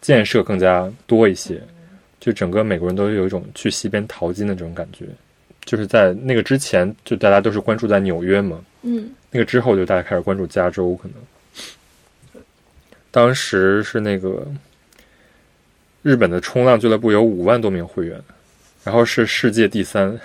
[0.00, 1.60] 建设更加多一些，
[2.18, 5.06] 就整个美国人都有一种去西边淘金的这种感觉。
[5.64, 12.42] 就是在那个之前，就大家都是关注在纽约嘛，嗯，那个之后就大家开始关注加州，可能
[13.10, 14.46] 当时是那个
[16.02, 18.18] 日本的冲浪俱乐部有五万多名会员，
[18.82, 20.18] 然后是世界第三。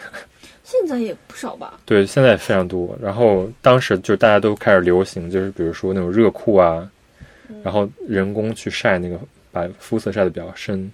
[0.63, 1.79] 现在也不少吧？
[1.85, 2.97] 对，现在也非常多。
[3.01, 6.89] 然后当时就大家都开始流行，就是比如说那种热裤啊，
[7.63, 9.19] 然后人工去晒那个，
[9.51, 10.89] 把肤色晒得比较深，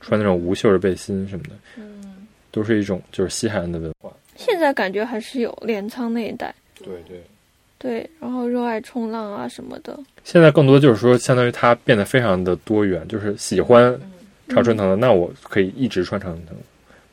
[0.00, 4.12] 穿那种无袖的背心什么的，嗯，都是一种就是西海岸的文化。
[4.36, 7.22] 现在感觉还是有镰仓那一带，对对
[7.78, 9.98] 对，然后热爱冲浪啊什么的。
[10.24, 13.98] 现在更多就是说，相当于它变得非常的多元，就是喜欢
[14.48, 16.56] 常春藤的，那我可以一直穿常春藤，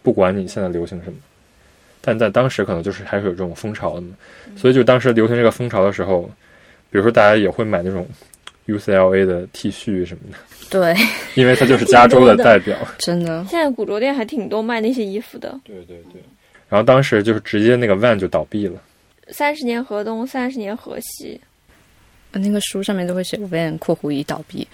[0.02, 1.18] 不管你现在流行什么。
[2.02, 4.16] 但在当时可能就是还是有这种风潮的嘛，
[4.58, 6.24] 所以就当时流行这个风潮的时候，
[6.90, 8.08] 比如说大家也会买那种
[8.68, 10.38] UCLA 的 T 恤什么的，
[10.70, 10.96] 对，
[11.36, 13.46] 因为它就是加州的代表， 真的。
[13.50, 16.22] 现在古着店还挺多卖那些衣服的，对对对。
[16.68, 18.82] 然后当时就是直接那个 Van 就倒闭了，
[19.28, 21.40] 三十年河东，三十年河西，
[22.32, 24.68] 那个书上面都会写 Van 括弧已倒闭。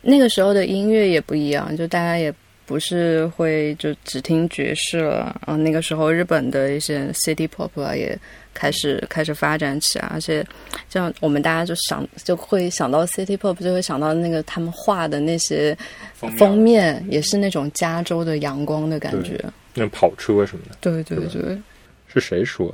[0.00, 2.32] 那个时候的音乐也不一样，就大家也。
[2.70, 8.16] 不是会就只听爵士了，然后那个时候日本的一些 City Pop 啊也
[8.54, 10.46] 开始开始发展起来，而且
[10.88, 15.76] 像我们大家就想就会想到 City Pop，就会想到那个他们画的那些
[16.14, 19.44] 封面，也是那种加州的阳光的感觉，
[19.74, 20.76] 那跑车什么的。
[20.80, 21.58] 对对对，
[22.06, 22.72] 是谁说？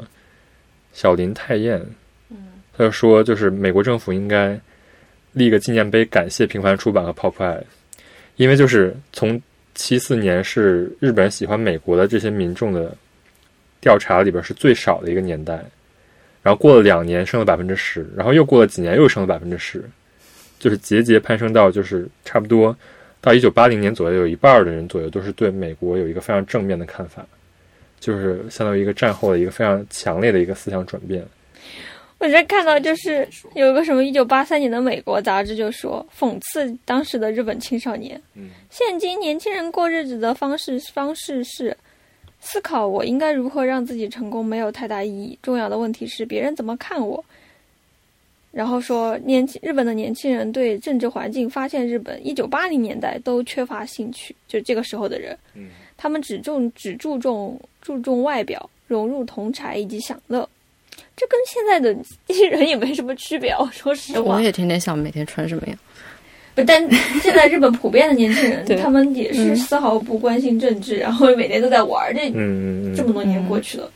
[0.93, 1.81] 小林太彦，
[2.29, 2.37] 嗯，
[2.77, 4.61] 他就说就是美国政府应该
[5.33, 7.63] 立个纪念碑，感谢平凡出版和 Pop Eye，
[8.37, 9.41] 因为就是从。
[9.77, 12.93] 七四年是日本喜欢美国的这些民众的
[13.81, 15.63] 调查里边是最少的一个年代，
[16.43, 19.85] 然后过了两年升了百分之十，然后又过了几年又升了百分之十，
[20.59, 22.77] 就是节节攀升到就是差不多
[23.21, 27.25] 到一九八零年左右，有一半的人左右都是对美国有一个非常正面的看法，
[28.01, 31.25] 就是相当于一个战后的一个非常强烈的一个思想转变。
[32.19, 38.21] 我在看到就是有个什么一九八三年的美国杂志就说讽刺当时的日本青少年，
[38.71, 41.77] 现今年轻人过日子的方式方式是
[42.41, 47.23] 思考我应该如何让自己成功没有太大意义，重要的问题是别人怎么看我。
[48.51, 55.39] 然后说年轻日本的年轻人对政治环境发现日本一九八零年代都缺乏兴趣，就这个时候的人，
[55.99, 60.49] 他们只重只注重注重外表融入同柴以及享乐。
[61.17, 61.95] 这跟现在的
[62.27, 63.53] 机 器人也没什么区别。
[63.53, 65.79] 我说实话，我也天天想每天穿什么样。
[66.55, 66.81] 不，但
[67.21, 72.31] 现在日本普遍的年轻人， 他们也是丝毫不关心政治，然后每天都在玩这，
[72.97, 73.91] 这么多年过去了。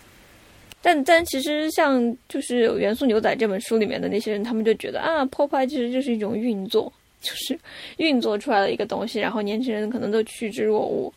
[0.83, 6.91] 但但其实像就是《元素牛仔》这本书里面的那些人，他们就觉得啊，pop 其实就是一种运作，
[7.21, 7.59] 就是
[7.99, 11.13] 运作出来的一个东西，然后年轻人可能都趋之若鹜，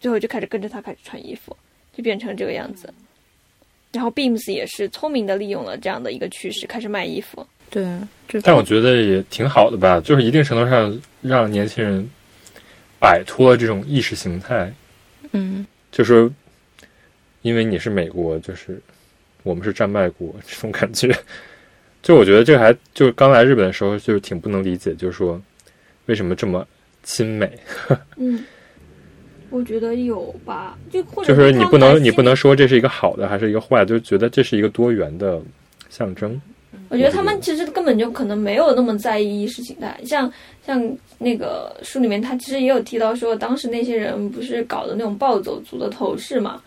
[0.00, 1.56] 最后就开始跟着他开始穿衣服，
[1.96, 2.92] 就变成这个样子。
[3.92, 7.46] 然后 Beams 也是聪明的利用了这样的一个趋势，开始卖衣服。
[7.70, 7.86] 对，
[8.42, 12.08] 但我觉得也挺好的吧，就是一定程度上让年轻人
[12.98, 14.72] 摆脱了这种意识形态。
[15.32, 16.30] 嗯，就是
[17.42, 18.80] 因为你是美国，就是
[19.44, 21.16] 我们是战败国这种感觉。
[22.02, 25.40] 就我觉得这个还就是刚来日本的时候，就是挺不能理解，就是说
[26.06, 26.66] 为什么这么
[27.02, 27.56] 亲美。
[28.16, 28.44] 嗯，
[29.50, 35.40] 我觉得有吧，就或者就是你不能你不能说这是一个好的还是一个坏，就觉得这是一个多元的
[35.88, 36.40] 象征。
[36.88, 40.32] 我觉得他们其实根本就可能没有那么在意意识形态，像
[40.64, 40.80] 像
[41.18, 46.62] 那个书里面，他其实也有提到说，当时那些人不是搞的那种暴走族的头饰嘛，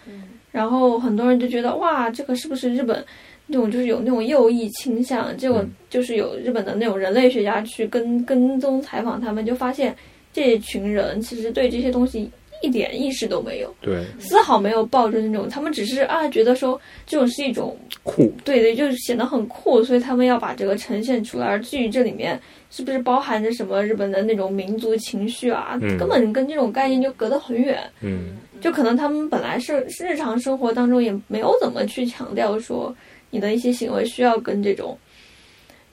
[0.51, 3.03] 然后很多人就觉得哇，这个是不是日本
[3.47, 5.35] 那种就是有那种右翼倾向？
[5.37, 9.95] 结果就是有日本的那种人类学家去跟跟踪采访他们，就发现
[10.31, 12.29] 这群人其实对这些东西。
[12.63, 21.45] 一点意识都没有，对，丝毫没有抱着那种，他们只是啊，觉得说这种是一种酷，对对，就是显得很酷，所以他们要把这个呈现出来。
[21.45, 22.39] 而至于这里面
[22.71, 27.77] 是不是包含着什么日本的那种民族情绪啊，根本跟这种概念就隔得很远。
[27.99, 32.95] 嗯，就可能他们本来是日常生活当中也没有怎么去强调说
[33.29, 34.97] 你的一些行为需要跟这种。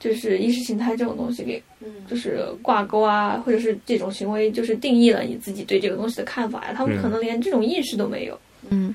[0.01, 1.63] 就是意识形态这种东西给，
[2.09, 6.73] 就是挂钩啊，或者是这种行为，就是定义了你自己对这个东西的看法呀。
[6.75, 8.41] 他们可能连这种意识都没有。
[8.71, 8.95] 嗯，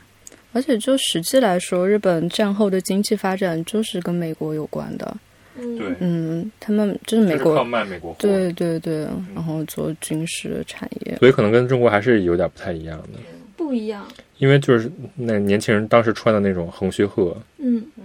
[0.51, 5.15] 而且就实际来说，日本战后的经济发展就是跟美国有关的。
[5.57, 13.19] 嗯，对，嗯，他们就是美国靠卖美国货，对对对，然后做军事产业，所以可能跟中国还是有点不太一样的。
[13.55, 14.05] 不一样，
[14.39, 18.03] 因为就是那年轻人当时穿的那种横须贺，嗯嗯。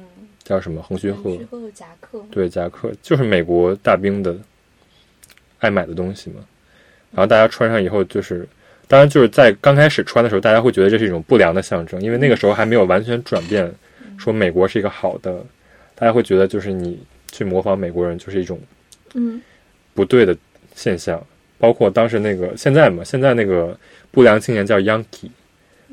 [0.51, 1.31] 叫什么横须贺？
[1.73, 2.21] 夹克。
[2.29, 4.37] 对，夹克就是美国大兵的
[5.61, 6.41] 爱买的东西嘛。
[7.13, 8.45] 然后大家穿上以后，就是
[8.89, 13.73] 当然就是在刚开始穿的时候，大家会觉得这是一种不良的象征，因为那个时候还没有完全转变，
[14.19, 15.45] 说美国是一个好的，
[15.95, 18.59] 大家会觉得就是你去模仿美国人就是一种
[19.15, 19.41] 嗯
[19.95, 20.37] 不对的
[20.75, 21.25] 现象。
[21.59, 23.79] 包括当时那个现在嘛，现在那个
[24.11, 25.31] 不良青年叫 Yankee，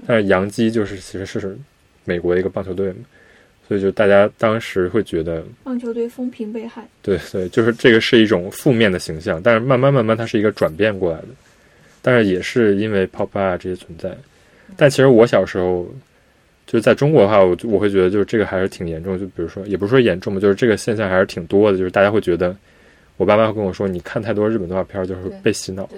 [0.08, 1.56] 但是洋基就是其实是
[2.06, 3.00] 美国的一个棒球队嘛。
[3.68, 11.28] 所以就大家当时会觉得棒球队风评被害，对对，就是这个是一种负面的形象，但是慢慢慢慢它是一个转变过来的，
[12.02, 14.16] 但是也是因为 pop art 这些存在，
[14.78, 15.86] 但其实我小时候
[16.66, 22.56] 就是在中国的话，我我会觉得就是这个还是挺严重，就比如说也不是说严重吧，就是这个现象还是挺多的，就是大家会觉得
[23.18, 25.90] 我爸妈会跟我说，你看太多日本动画片就是被洗脑。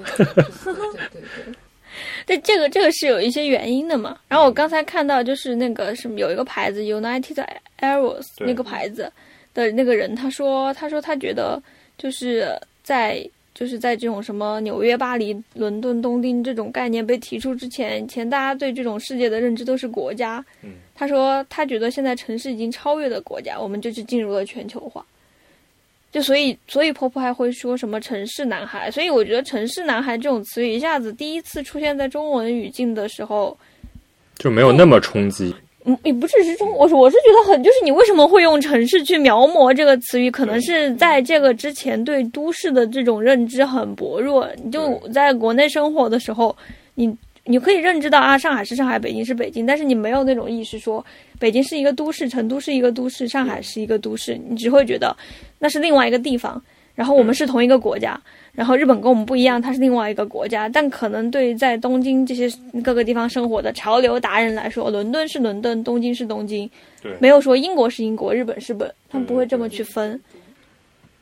[2.30, 4.15] 这这个这个是有一些原因的嘛？
[4.27, 7.43] 然后我刚才看到就是那个什么有一个牌子 United
[7.80, 9.11] Arrows 那个牌子
[9.55, 11.59] 的那个人，他说他说他觉得
[11.97, 20.45] 就是在就是在这种什么纽约、巴黎、伦敦、东京这种概念被提出之前，以前大家对这种世界的认知都是国家。
[20.93, 25.03] 他说他觉得现在城市已经超越了国家，我们就是进入了全球化。
[26.12, 33.55] 就所以，所以婆婆还会说什么“城市男孩”，所以我觉得“城市男孩”这种词语一下子第一次出现在中文语境的时候，
[34.38, 35.53] 就没有那么冲击。
[35.86, 40.32] 嗯，也不只是中，我是我是觉得很，就是你为什么会用“城市”去描摹这个词语？
[40.32, 44.49] 可能是在这个之前对都市的这种认知很薄弱。
[44.64, 46.55] 你就在国内生活的时候，
[46.95, 47.16] 你。
[47.45, 51.03] 你可以认知到啊，上海是上海，北京是北京，但是你没有那种意识说
[51.39, 55.15] 北京是一个都市，成都是一个都市，上海是一个都市，你只会觉得
[55.57, 56.61] 那是另外一个地方。
[56.95, 58.19] 然后我们是同一个国家，
[58.51, 60.67] 然后日本跟我们不一样，它是另外一个国家。
[60.67, 62.49] 但可能对在东京这些
[62.83, 66.69] 各个地方生活的潮流达人来说，伦敦是伦敦，东京是东京，
[67.01, 70.19] 对，没有说英国是英国，日本是本，他们不会这么去分。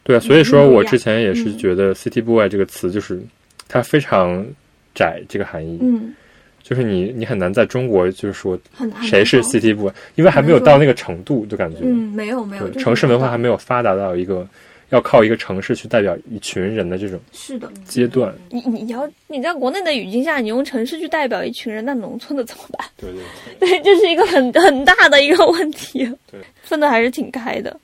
[0.03, 3.21] 对啊，所以说我之前也是觉得 “city boy” 这个词就是
[3.67, 4.43] 它非常。
[4.97, 6.11] 窄这个含义，嗯，
[6.63, 11.77] 就是你你很难在中国就是说很谁是 CT 部，因为还没有到那个程度，就感觉。
[11.83, 14.47] 嗯没有没有城市文化还没有发达到一个
[14.89, 17.69] 要靠一个城市去代表一群人的这种是的。
[17.85, 18.33] 阶段。
[18.49, 22.87] 你你要你在国内的语境下，你用城市去代表一群人，那农村的怎么办？
[22.97, 23.21] 对对。
[23.59, 26.09] 对，这是一个很很大的一个问题。
[26.31, 27.77] 对，分的还是挺开的，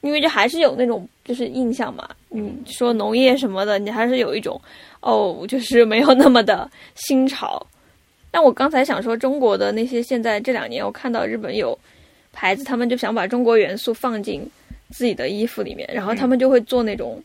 [0.00, 2.08] 因为就还是有那种就是印象嘛。
[2.28, 4.60] 你说农业什么的，你还是有一种。
[5.00, 7.66] 哦，就是没有那么的新潮。
[8.30, 11.76] 但我刚才想说，中国的那些现在这两年，我看到日本有
[12.34, 14.46] 牌子，他们就想把中国元素放进
[14.90, 17.18] 自己的衣服里面，然后他们就会做那种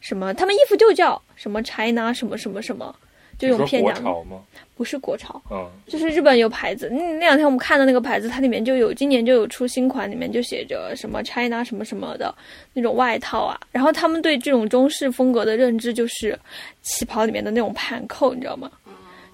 [0.00, 2.92] 什么，他们衣服就叫什么 China 什么什么什么，
[3.40, 4.38] 就用片假吗？
[4.76, 6.88] 不是国潮，嗯，就是日本有牌子。
[6.90, 12.34] 那那两天我们看的那个牌子，它里面就有，今年就有出新款，里面就写着什么 China 什么什么的
[12.74, 13.58] 那种外套啊。
[13.72, 16.38] 然后他们对这种中式风格的认知就是
[16.82, 18.70] 旗袍里面的那种盘扣，你知道吗？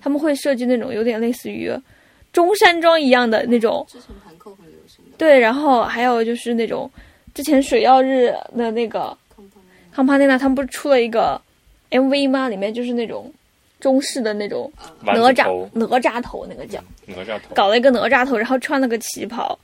[0.01, 1.73] 他们会设计那种有点类似于
[2.33, 3.85] 中山装一样的那种。
[3.89, 5.17] 之前盘扣很流行的。
[5.17, 6.89] 对，然后还有就是那种
[7.35, 9.17] 之前水曜日的那个
[9.93, 11.41] 康帕内娜，他们不是出了一个
[11.91, 12.49] MV 吗？
[12.49, 13.33] 里面就是那种
[13.81, 14.73] 中式的那种
[15.03, 19.59] 哪吒哪吒头，那个叫哪吒头，搞了一个哪吒头，然后穿了个旗袍。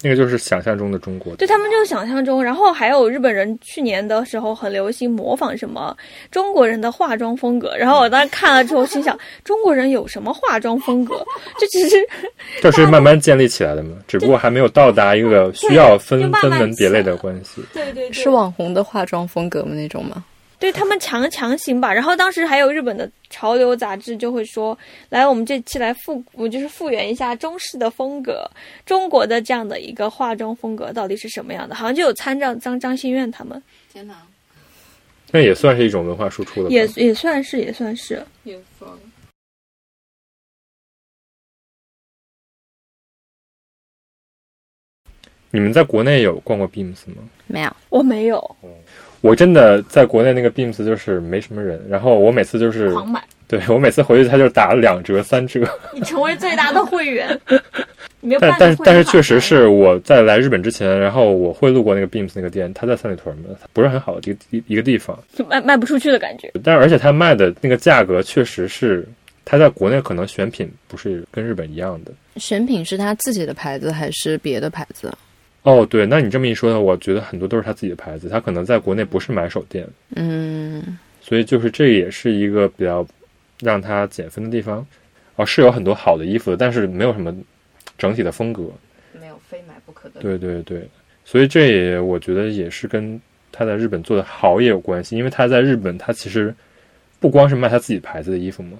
[0.00, 2.40] 那个就是想象中的中国，对他们就是想象中。
[2.40, 5.92] 然后还有日本人去年的时候很流行模仿什么
[6.30, 7.76] 中国人的化妆风格。
[7.76, 11.20] 然后我当时看了之后心想， 中国人有什么化妆风格？
[11.58, 11.96] 这只是
[12.62, 17.60] 这是慢慢建立起来的嘛，只不过还没有到达一个需要分分门别类的关系。
[17.74, 19.74] 对对，是网红的化妆风格吗？
[19.74, 20.24] 那种吗？
[20.58, 24.76] 对他们强强行吧，然后当时还有日本的潮流杂志就会说，
[25.08, 28.50] 来我们这期来复，我就是复原一下中式的风格，
[28.84, 31.74] 中国的这样的一个化妆风格到底是什么样的？
[31.76, 33.62] 好像就有参照张张馨苑他们。
[33.92, 34.26] 天哪，
[35.30, 36.70] 那也算是一种文化输出了。
[36.70, 38.20] 也也算是，也算是。
[38.42, 38.90] 也算。
[45.50, 47.22] 你们在国内有逛过 Beams 吗？
[47.46, 48.56] 没有，我没有。
[49.20, 55.60] 我真的在国内那个 Beams 就是没什么人，然后我每次就是狂买，对我每次回去他就打两折三折。
[55.92, 57.38] 你成为最大的会员，
[58.40, 66.52] 但但是但是确实是我在来日本之前，然后我会路过那个 Beams 那个店，他在三里屯嘛，不是很好的一个一一个地方，就卖卖不出去的感觉。
[66.62, 69.04] 但是而且他卖的那个价格确实是
[69.44, 72.12] 他在国内可能选品不是跟日本一样的。
[72.36, 75.12] 选品是他自己的牌子还是别的牌子？
[75.68, 83.06] 哦，对，那你这么一说呢，我觉得很多都是他自己的牌子，他可能在国内不是买手店，嗯，所以就是这也是一个比较
[83.60, 84.86] 让他减分的地方。
[85.36, 87.36] 哦，是有很多好的衣服的，但是没有什么
[87.98, 88.62] 整体的风格，
[89.20, 90.22] 没有非买不可的。
[90.22, 90.88] 对对对，
[91.22, 93.20] 所以这也我觉得也是跟
[93.52, 96.54] 他在日本做的好也有关系，因为他在日本，他其实
[97.20, 98.78] 不光是卖他自己牌子的衣服嘛，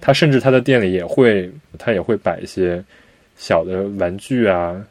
[0.00, 2.82] 他甚至他的店里也会，他也会摆一些
[3.36, 4.82] 小的玩具啊。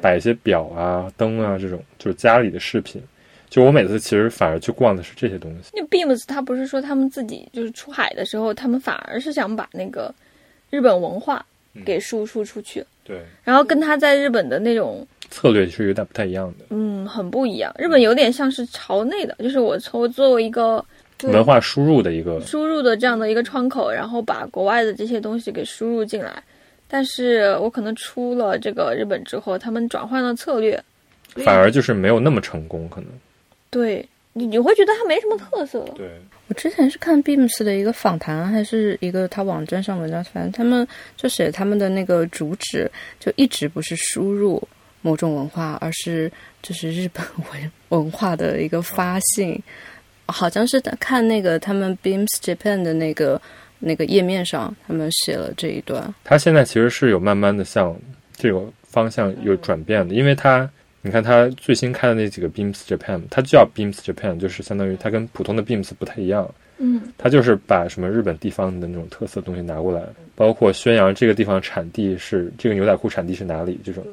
[0.00, 3.02] 摆一些表啊、灯啊这种，就是家里的饰品。
[3.50, 5.70] 就我每次其实反而去逛的是这些东西。
[5.74, 10.12] 那 Beams 他不是说他们自己就是出海的时候，他们反而是想把那个
[10.70, 11.44] 日本文化
[11.84, 12.84] 给输出出去。
[13.04, 13.20] 对。
[13.44, 16.64] 然后跟他在日本的那种策略是有点不太一样的。
[16.70, 17.72] 嗯，很不一样。
[17.78, 20.84] 日本有点像是朝内的，就是我从作为一个
[21.22, 26.42] 文化输入的一个输入的这样的一个窗口，然后把国外的这些东西给输入进来。
[26.94, 30.80] 但是我可能出了这个日本之后，他们转换了策略，
[31.44, 33.10] 反而就是没有那么成功，可能。
[33.68, 35.84] 对你你会觉得它没什么特色。
[35.96, 36.08] 对
[36.46, 40.86] 我之前是看 Beams 的一个访谈，还是一个他网站上文章，反正他们
[41.16, 42.88] 就写他们的那个主旨，
[43.18, 44.62] 就一直不是输入
[45.02, 46.30] 某种文化，而是
[46.62, 49.60] 就是日本文文化的一个发信。
[50.26, 53.42] 好像是看那个他们 Beams Japan 的那个。
[53.78, 56.12] 那个页面上，他们写了这一段。
[56.24, 57.94] 他现在其实是有慢慢的向
[58.36, 60.68] 这个方向有转变的，因为他，
[61.02, 66.48] 你看他最新开的那几个 Beams Japan，它就叫 Beams Japan，就是相当于它跟普通的 Beams 不太一样。
[66.78, 70.02] 嗯，它就是把什么日本地方的那种特色东西拿过来，
[70.34, 74.04] 包括宣扬这个地方产地是这个牛仔裤产地是哪里这种，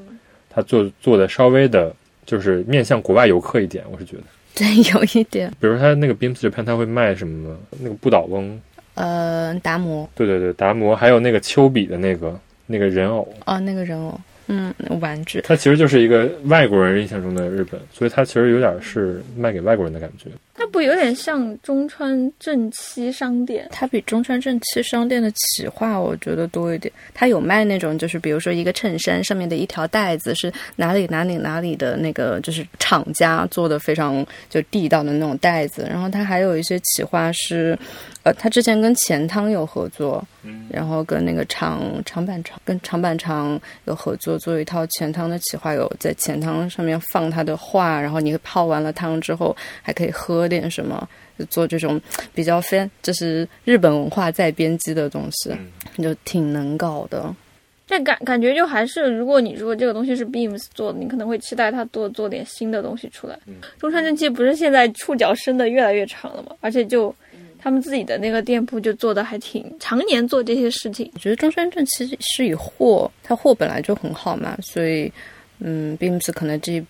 [0.49, 1.95] 他做做的稍微的，
[2.26, 4.23] 就是面向国外游客一点，我是觉得。
[4.53, 5.49] 对，有一点。
[5.60, 7.57] 比如他那个 Beams Japan，他会卖什么？
[7.80, 8.60] 那个不倒翁。
[9.02, 13.28] 呃，达摩，对对对，达摩，还有那个丘比的那个那个人偶。
[13.45, 20.30] 啊，那个人偶，嗯，玩具，它其实就是一个外国人印象中的日本，所以它其实有点是卖给外国人的感觉。
[20.53, 23.68] 它不有点像中川正七商店？
[23.72, 26.94] 它比中川正七商店的企划我觉得多一点。
[27.14, 35.88] 它有卖那种，就是比如说一个衬衫上面的一条带子是哪里哪里哪里的那个，就是厂家做的非常就地道的那种带子。
[35.90, 37.78] 然后它还有一些企划是。
[38.23, 40.23] 呃，他之前跟钱汤有合作，
[40.69, 51.07] 然后跟那个长长板长跟长板长有合作，做一套钱汤的企划，有在钱汤上面放他的画，然后你泡完了汤之后还可以喝点什么，
[51.49, 51.99] 做这种
[52.34, 55.51] 比较非就是日本文化在编辑的东西，
[56.01, 57.34] 就挺能搞的。
[57.88, 63.38] 但感感觉就还是，如果你如果这个东西是 Beams 做的，你可能会期待他多做点新的东西出来。
[63.80, 66.55] 中山正气不是现在触角伸的越来越长了吗？
[66.61, 67.13] 而且就。
[67.63, 71.07] 他们自己的那个店铺就做的还挺常年做这些事情。
[71.13, 75.13] 我觉得中山镇其实是以货，它货本来就很好嘛，所以
[75.59, 76.84] 嗯，Beams 可能这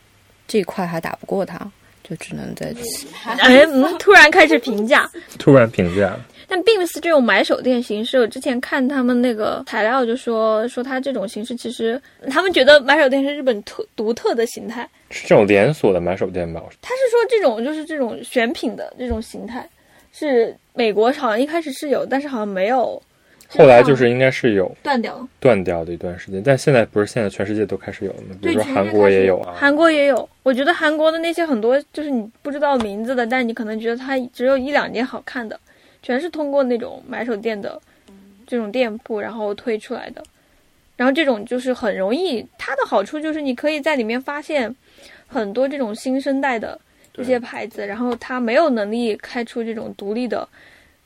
[0.47, 1.69] 这一块还打不过他，
[2.11, 2.73] 就只能在。
[3.39, 5.09] 哎，嗯，突然开始评价，
[5.39, 6.19] 突然评价。
[6.45, 16.61] 但 Beams 这种买手店形式，我之前看他们那个材料就说说他这种形式，其实他们觉得买手店是日本特独特的形态，是这种连锁的买手店吧？
[16.81, 19.65] 他是说这种就是这种选品的这种形态，
[20.11, 23.01] 是美国好像一开始是有，但是好像没有。
[23.57, 28.35] 后来就是应该是有断掉断掉的一段时间，但现在不是现在全世界都开始有了吗？
[28.41, 30.27] 比如说韩国也有啊，韩国也有。
[30.43, 35.59] 我觉得韩国的那些很多就是你不知道名字的，但你可能觉得它只有一两件好看的，
[36.01, 37.79] 全是通过那种买手店的
[38.47, 40.23] 这种店铺然后推出来的。
[40.95, 44.73] 然后这种就是很容易，它的好处就是你可以在里面发现
[45.27, 46.79] 很多这种新生代的
[47.13, 50.47] 这些牌子，然后它没有能力开出这种独立的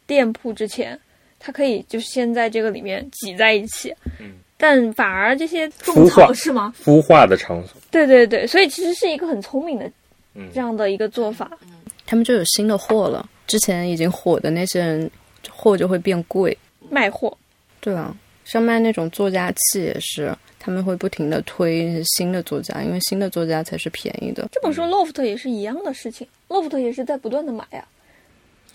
[0.05, 0.99] 店铺之前。
[1.39, 6.73] 它可以就先在这个里面挤在一起，嗯，但反而这些种草是吗？
[6.83, 9.91] 孵化的场所，对对对，所以其实是一个很聪明的，
[10.53, 11.49] 这样的一个做法。
[12.05, 15.09] 他们就有新的货了，之前已经火的那些人
[15.49, 16.57] 货就会变贵，
[16.89, 17.35] 卖货。
[17.79, 24.47] 对啊，像卖那种作家器也是，他们会不停的推新的作家，因为新的作家才是便宜的。
[24.51, 27.83] 这本书 Loft 也是一样的事情，Loft 也是在不断的买呀。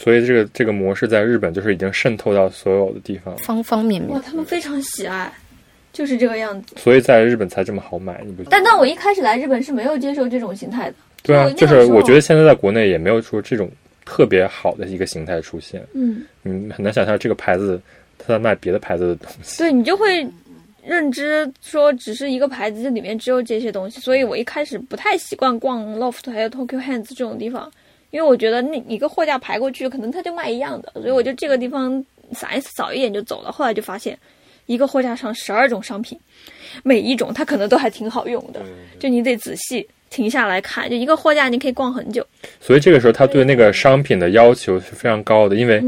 [0.03, 4.11] 所以这个这个模式在日本就是已经渗透到所有的地方，方方面面。
[4.13, 5.31] 哇，他们非常喜爱，
[5.93, 6.75] 就是这个样子。
[6.79, 8.43] 所以在日本才这么好买，你不？
[8.45, 10.95] 但但我一开始来日本是没有接受这种形态的。
[11.23, 13.71] 对啊，就是我觉得现在在国内也没有说这种
[14.07, 15.87] 特别好的一个形态出现。
[15.93, 17.79] 嗯，你很难想象这个牌子
[18.17, 19.59] 他在卖别的牌子的东西。
[19.59, 20.27] 对你就会
[20.83, 24.01] 认知说只是一个牌子，这里面只有这些东西。
[24.01, 27.71] 所以我一开始不太习惯逛 LOFT 还有 Tokyo Hands 这种地方。
[28.11, 33.53] 因为我觉得那一个货架排过去，可能他就卖一样的，所以我就这个地方扫一扫一眼就走了。
[33.53, 34.19] 后来就发现，
[34.67, 36.19] 一个货架上十二种商品，
[36.83, 38.61] 每一种它可能都还挺好用的，
[38.99, 40.91] 就你得仔细停下来看。
[40.91, 42.27] 就一个货架你可以逛很久。
[42.61, 45.81] 所以这个时候他对那个商品的要求是非常高的，因为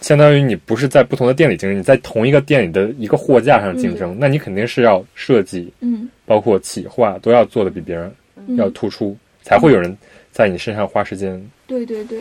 [0.00, 8.14] 相当于你不是在不同的店里竞争，你在同一个店里的一个货架上竞争，那你肯定是要设计，嗯，包括企划都要做的比别人
[8.56, 9.96] 要突出，才会有人。
[10.38, 12.20] 在你身上花时间，对对对，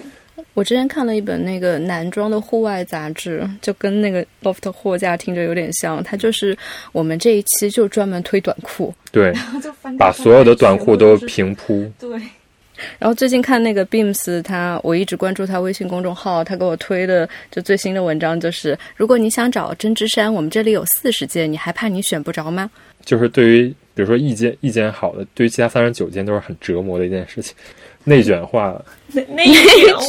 [0.55, 6.03] 我之前看了一本那个男装的户外杂志，就跟那个 loft 货架听着有点像。
[6.03, 6.57] 它就是
[6.91, 9.31] 我们这一期就专门推短裤，对，
[9.99, 11.87] 把所有的短裤都平铺。
[11.99, 12.09] 对，
[12.97, 22.67] 然后最近看那个 beams，他我一直关注他微信公众号，他给我推的就最新的文章就是：如果你想找针织衫，我们这里有四十件，你还怕你选不着吗？
[23.05, 27.55] 就是对于比如说一件一件好的，对于其他三十九件都是很折磨的一件事情。
[28.07, 28.85] 内卷化了，
[29.27, 29.45] 内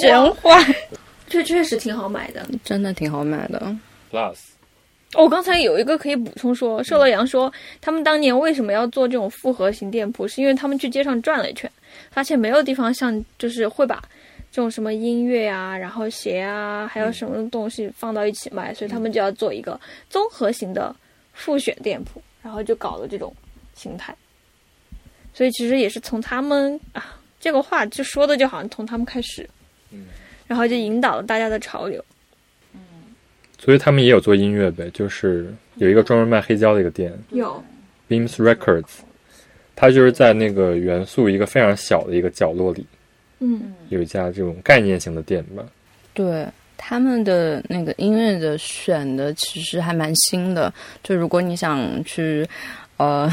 [0.01, 0.65] 卷化，
[1.27, 3.77] 这确实挺好买的，真的挺好买的。
[4.13, 4.37] Plus，
[5.15, 11.69] 我刚才有一个可以补充说，瘦了羊说他们当年为什么要做这种复合型店铺，是因为他们去街上转了一圈，
[12.13, 14.01] 发现没有地方像就是会把
[14.53, 20.95] 这种什么音乐啊，然后鞋啊，还有什么东西放到一起卖，所以他们就要做一个综合型的
[21.33, 23.35] 复选店铺，然后就搞了这种
[23.75, 24.15] 形态。
[25.35, 27.18] 所以其实也是从他们啊。
[27.41, 29.49] 这个话就说的就好像从他们开始，
[29.91, 30.07] 嗯，
[30.47, 32.05] 然后就引导了大家的潮流，
[32.75, 32.81] 嗯，
[33.59, 37.63] 所以他们也有做音乐呗，就是有一个专门卖黑胶的一个店，有
[38.09, 38.89] ，Beams Records，
[39.77, 42.85] 它就是在那个元素一个非常小的一个角落里，
[43.39, 45.65] 嗯，有一家这种概念型的店吧。
[46.15, 46.45] 对
[46.77, 50.75] 他们的那个音乐的选的其实还蛮新的，
[51.05, 52.45] 就如果你想去，
[52.97, 53.33] 呃。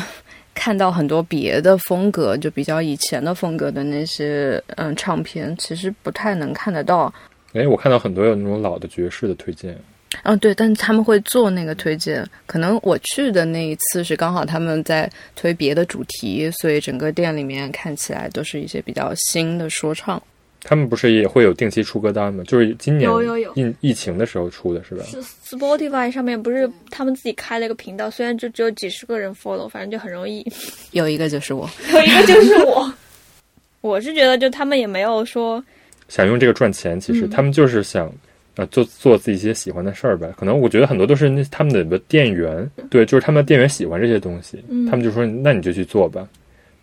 [0.55, 7.13] 看到很多别的风格，就比较以前的风格的那些嗯唱片，其实不太能看得到。
[7.53, 9.77] 哎，我看到很多有那种老的爵士的推荐。
[10.23, 12.25] 嗯，对，但是他们会做那个推荐。
[12.45, 20.21] 可能我去的那一次是刚好他们在推别的主题，所以整个店里面看起来都是一些比较新的说唱。
[20.67, 22.43] 他们不是也会有定期出歌单吗？
[22.47, 25.05] 就是今年有有有疫疫情的时候出的是吧？
[25.05, 25.21] 是
[25.55, 30.43] Spotify 上面不是他们自己开了一个频道，虽然就只有几十个人 follow，反正就很容易。
[30.89, 32.91] 有一个就是我， 有一个就是我。
[33.81, 35.63] 我是觉得，就他们也没有说
[36.07, 38.11] 想用这个赚钱，其实他们就是想
[38.55, 40.33] 啊做做自己一些喜欢的事儿呗。
[40.35, 44.57] 可能我觉得很多都是那他们的店员，对，就是他们的店员喜欢这些东西，
[44.89, 46.27] 他们就说那你就去做吧。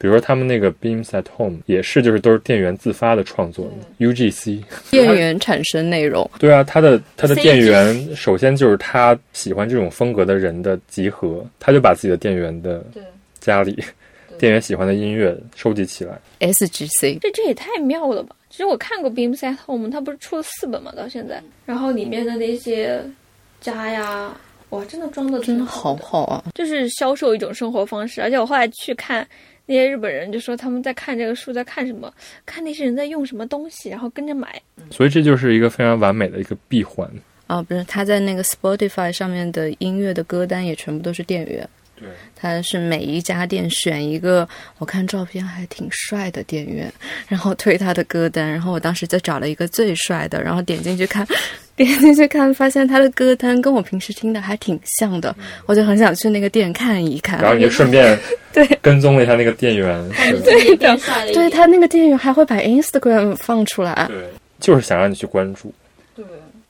[0.03, 4.61] 比如说他们那个 Beams at Home 也是，就是都是店员自发的创作，UGC
[4.91, 6.29] 店员产生内容。
[6.41, 12.85] 对啊，他的他的店员首先就是他喜欢这种风格的人的集合，他就把自己的店员的
[13.39, 13.81] 家里
[14.41, 16.19] 店员 喜欢的音乐收集起来。
[16.41, 18.35] SGC 这这也太妙了吧！
[18.51, 23.01] 其实我看过 Beams at Home，他不是出了四本嘛，到现在，然后里面的那些
[23.61, 24.37] 家呀，
[24.70, 26.43] 哇，真的装的真的好好啊！
[26.57, 29.24] 就是销售一种生活方式，而且我后来去看。
[29.73, 32.12] 那些日本人就说他们在看这个书，在看什么？
[32.44, 34.61] 看那些人在用什么东西，然后跟着买。
[34.90, 37.11] 所以这就是一个非常完美的一个闭环。
[37.47, 41.66] 啊，不是，他在那个 Spotify 上面的音乐的歌单也全部都是店员。
[41.99, 44.47] 对，他是每一家店选一个，
[44.77, 46.93] 我看照片还挺帅的店员，
[47.27, 48.51] 然后推他的歌单。
[48.51, 51.27] 然后我当时就找了一个最帅的，然后点进去看，
[51.77, 55.35] 点进去看，发现他的歌单跟我平时听的还挺像的，
[55.66, 57.40] 我就很想去那个店看一看。
[57.40, 58.19] 然后你就顺便
[58.53, 60.09] 对 跟踪了一下那个店员，
[60.44, 60.97] 对的，
[61.32, 64.24] 对他那个店员还会把 Instagram 放出来，对，
[64.61, 65.73] 就是想让你去关注。
[66.15, 66.24] 对。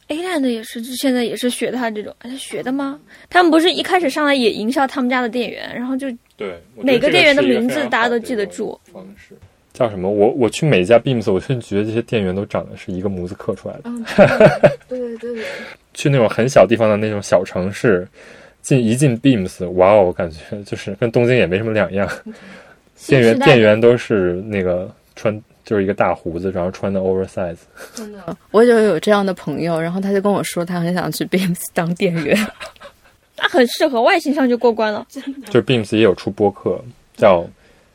[0.09, 3.01] A 站的也是，现在也是学他这种，他学的吗？
[3.31, 6.07] 他们不是一开始上来也营销他们家的店员，然后就
[6.37, 8.79] 对每个店员的名字大家都记得住。
[8.93, 9.35] 方式
[9.73, 10.11] 叫什么？
[10.11, 13.83] 我我去每一家 Beams，我甚至觉得这些店员都长得是一个模子刻出来的。
[13.85, 14.05] 嗯，
[14.89, 15.45] 对对对。
[15.95, 18.07] 去那种很小地方的那种小城市，
[18.61, 22.09] 进一进 Beams，哇哦，我感觉就是跟东京也没什么两样。
[23.07, 25.41] 店员店员都是那个穿。
[25.65, 27.57] 就是一个大胡子，然后穿的 oversize。
[27.95, 32.37] 真的，我就有这样的朋友，然后他就跟我说，他很想去 Beams 当店员，
[33.37, 35.07] 他很适合，外形上就过关了。
[35.09, 36.85] 真的，就是 Beams 也有出播客，
[37.17, 37.47] 叫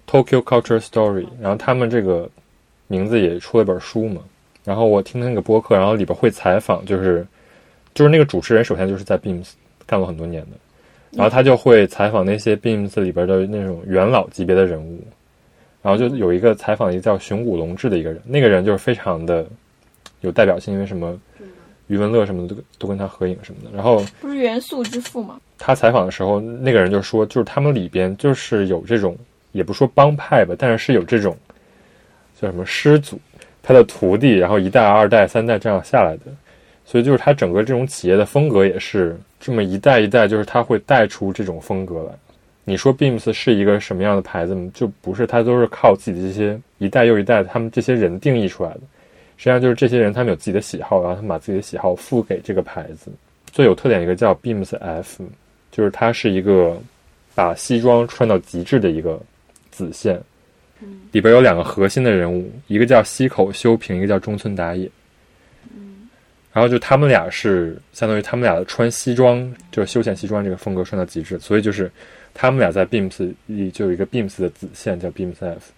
[0.09, 2.29] Tokyo Culture Story，然后他们这个
[2.87, 4.21] 名字也出了本书嘛。
[4.63, 7.25] 然后我听那个播客，然后里边会采访，就是
[7.93, 9.51] 就是那个主持人，首先就是在 Beams
[9.85, 10.57] 干了很多年的，
[11.11, 14.99] 然后他就会采访那些 Beams 里边的那种元老级别的人物。
[15.83, 19.45] 然后就有一个采访一个叫熊谷龙志的一个人，那个人就是非常的
[20.19, 21.17] 有代表性，因为什么
[21.87, 23.69] 余文乐什么的都都跟他合影什么的。
[23.73, 25.39] 然后不是元素之父吗？
[25.57, 29.15] 他采访的时候，那个人就说，就是他们里边就是有这种，
[29.57, 31.35] 也不说帮派吧，但是是有这种
[32.39, 33.19] 叫什么师祖，
[33.63, 36.25] 他的徒弟，然后一代、二代、三代这样下来的，
[36.85, 42.11] 所以就是他整个这种企业的风格也是这么一代一代，就是他会带出这种风格来。
[42.63, 48.81] 你说 Beams 是一个什么样的牌子就不是，它都是靠自己的这些一代又一代他们这些人定义出来的。
[49.37, 53.09] 实际上就是这些人他们有自己的喜好，然后他们把自己的喜好付给这个牌子。
[53.51, 55.23] 最有特点一个叫 Beams F，
[55.71, 56.77] 就是它是一个
[57.33, 59.17] 把西装穿到极致的一个
[59.77, 60.19] 子线。
[61.11, 64.89] 里边有两个核心的人物，一个叫西口修平，一个叫中村达也。
[66.51, 71.91] 然后就他们俩是相当于他们俩穿西装，就是休闲西装这个风格穿到极致，所以就是。
[72.39, 75.71] 他们俩在 Beams 里就有一个 Beams 的子线叫 Beams F，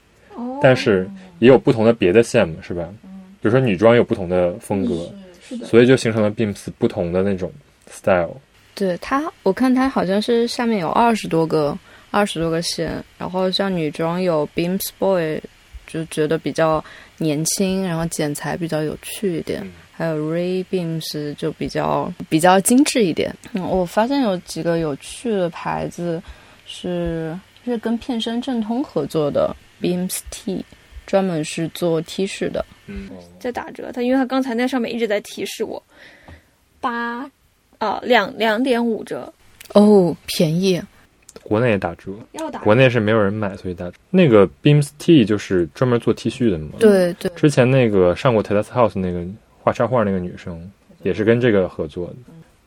[0.61, 1.09] 但是
[1.39, 2.85] 也有不同的别的线嘛，是吧？
[3.41, 5.09] 比如说女装有不同的风格，
[5.41, 7.49] 是的，所以就形成了 Beams 不同的那种
[7.89, 8.35] style。
[8.76, 11.77] 对他，我看他好像是下面有二十多个，
[12.11, 15.41] 二十多个线，然后像女装有 Beams Boy，
[15.88, 16.84] 就觉得比较
[17.18, 19.65] 年轻，然后剪裁比较有趣一点。
[19.91, 23.36] 还有 Ray Beams 就比较比较精致一点。
[23.53, 26.22] 嗯，我发现有几个有趣的牌子。
[26.72, 30.64] 是是跟片山正通合作的 Beams T，
[31.07, 32.64] 专门是做 T 恤的。
[32.86, 33.10] 嗯，
[33.40, 35.81] 在打折，他因为他刚才那上面一直在提示我，
[36.80, 37.27] 八
[37.80, 39.34] 啊两两点五折
[39.73, 40.80] 哦，便宜。
[41.49, 42.59] 国内也打折，要打。
[42.59, 43.97] 国内是没有人买，所以打折。
[44.11, 46.73] 那个 Beams T 就是专门做 T 恤的嘛？
[46.80, 47.31] 对对。
[47.35, 49.26] 之前那个上过 Taylor's House 那个
[49.63, 50.71] 画插画那个女生，
[51.01, 52.13] 也是跟这个合作的。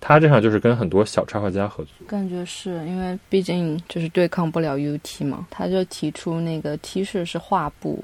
[0.00, 8.02] 他这场就是跟很多小插画家合作，感觉是因为毕竟就是对抗不了 UT 嘛，他就提出那个 T 恤是画布，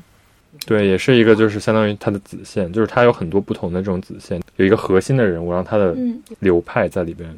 [0.64, 5.96] 对，也是一个就是相当于它的子线，就是它有很多不同的这种子线，有一个核心的人物，然后他的
[6.38, 7.28] 流派在里边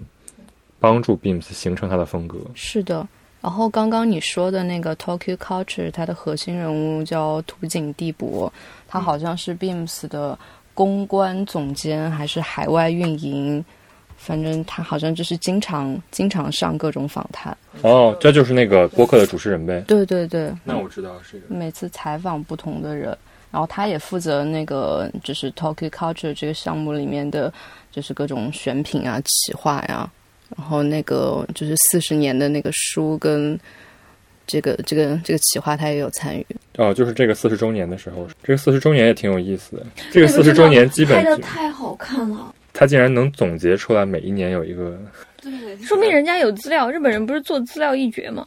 [0.78, 2.38] 帮助 Beams 形成它的风格。
[2.54, 3.08] 是的，
[3.40, 8.52] 然后刚刚你说的那个 Tokyo Culture，它的核心人物叫土井地博，
[8.86, 10.38] 他好像是 Beams 的
[10.74, 13.64] 公关总监还是海外运营。
[14.22, 19.82] 反正他好像就是经常经常上各种访谈哦，这就是那个播客的主持人呗。
[19.88, 23.16] 对对对，那我知道是每次采访不同的人，
[23.50, 27.50] 然后他也负责那个就是 Tokyo Culture 这个项目里面的，
[27.90, 30.06] 就是各种选品啊、企划呀，
[30.56, 33.58] 然后那个就是四十年的那个书跟
[34.46, 36.46] 这个这个这个企划他也有参与。
[36.76, 39.86] 哦，就是这个四十周年的时候，这个四十周年也挺有意思的。
[40.10, 42.54] 这个四十周年基本拍的太好看了。
[42.72, 44.96] 他竟然能总结出来每一年有一个，
[45.42, 46.90] 对，说明人家有资料。
[46.90, 48.46] 日本人不是做资料一绝吗？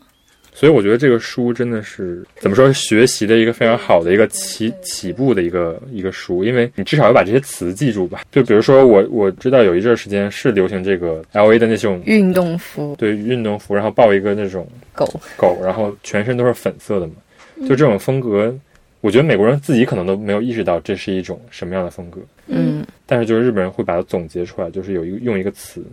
[0.53, 8.21] 所以我觉得这个书真的是怎么说，学习的一个非常好的一个起起步的一个一个书，因为你至少要把这些词记住吧。
[8.31, 15.05] 就比如说我我知道有一阵时间是流行这个 L A 的那种运动服，对运动服，然后抱一个那种狗。
[15.35, 17.13] 狗，然后全身都是粉色的嘛，
[17.61, 18.55] 就这种风格。
[19.01, 25.83] 我觉得美国人自己可能都没有意识到这是一种什么样的风格，嗯，但是就是日本人会把它总结出来，就是有一个用一个词，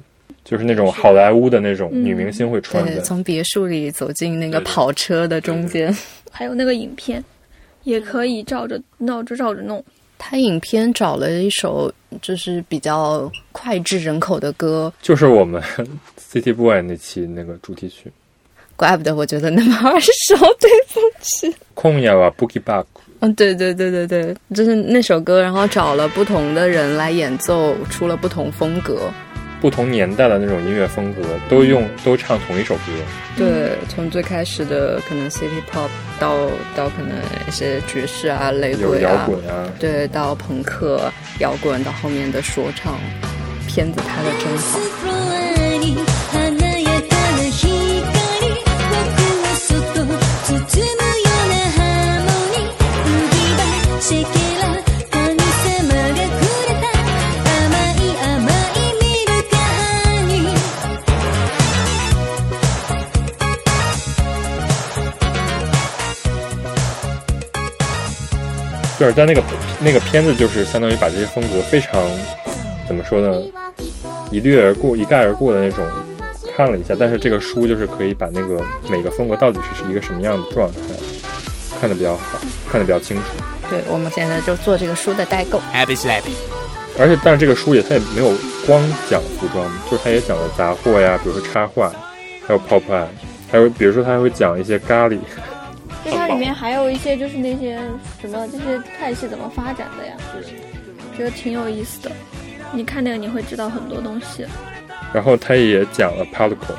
[0.51, 3.01] 就是那种好莱坞的那种女明星会穿的。
[3.03, 5.97] 从别墅里走进那个跑车的中间，
[6.29, 7.23] 还有那个影片，
[7.85, 9.85] 也可以照着闹着照着弄。
[10.19, 11.91] 他影片找了一首
[12.21, 15.63] 就是比较脍炙人口的歌，就是我们
[16.19, 18.11] City Boy 那期那个主题曲。
[18.75, 21.55] 怪不得我觉得那么耳熟，对不起。
[21.75, 22.85] 空呀吧，Boogie Back。
[23.21, 29.11] 嗯，对对对对对，就是那首歌，然后找了不同的人来演奏，出了不同风格、
[29.61, 32.83] 不同年代的那种音乐风格，都用都唱同一首歌。
[33.37, 35.89] 对，从最开始的可能 City Pop
[36.19, 37.11] 到到可能
[37.47, 42.95] 一些爵士啊、雷鬼啊，摇滚啊，对，到朋克、摇滚，到后面的说唱，
[43.69, 45.20] 片子拍的真好。
[69.01, 69.43] 就是在那个
[69.81, 72.07] 那个片子，就是相当于把这些风格非常
[72.87, 73.43] 怎么说呢，
[74.31, 75.83] 一掠而过、一概而过的那种
[76.55, 76.95] 看了一下。
[77.01, 80.79] 但是这个书就是可以把那个每个风格到底是一个什么样的状态
[81.81, 82.39] 看得比较好，
[82.71, 83.23] 看得比较清楚。
[83.71, 85.59] 对，我们现在就做这个书的代购。
[85.73, 85.87] 而
[87.09, 88.35] 且，但是这个书也它也没有
[88.67, 91.91] 光讲服装，就是它也讲了杂货呀，比如说插画，
[92.47, 93.07] 还有 pop art，
[93.51, 95.17] 还有比如说它还会讲一些咖喱。
[96.05, 97.79] 就它里面还有一些，就是那些
[98.21, 100.15] 什么这些派系怎么发展的呀？
[101.17, 102.11] 觉得挺有意思的。
[102.73, 104.47] 你看那个你会知道很多东西。
[105.13, 106.75] 然后他也讲了 particle，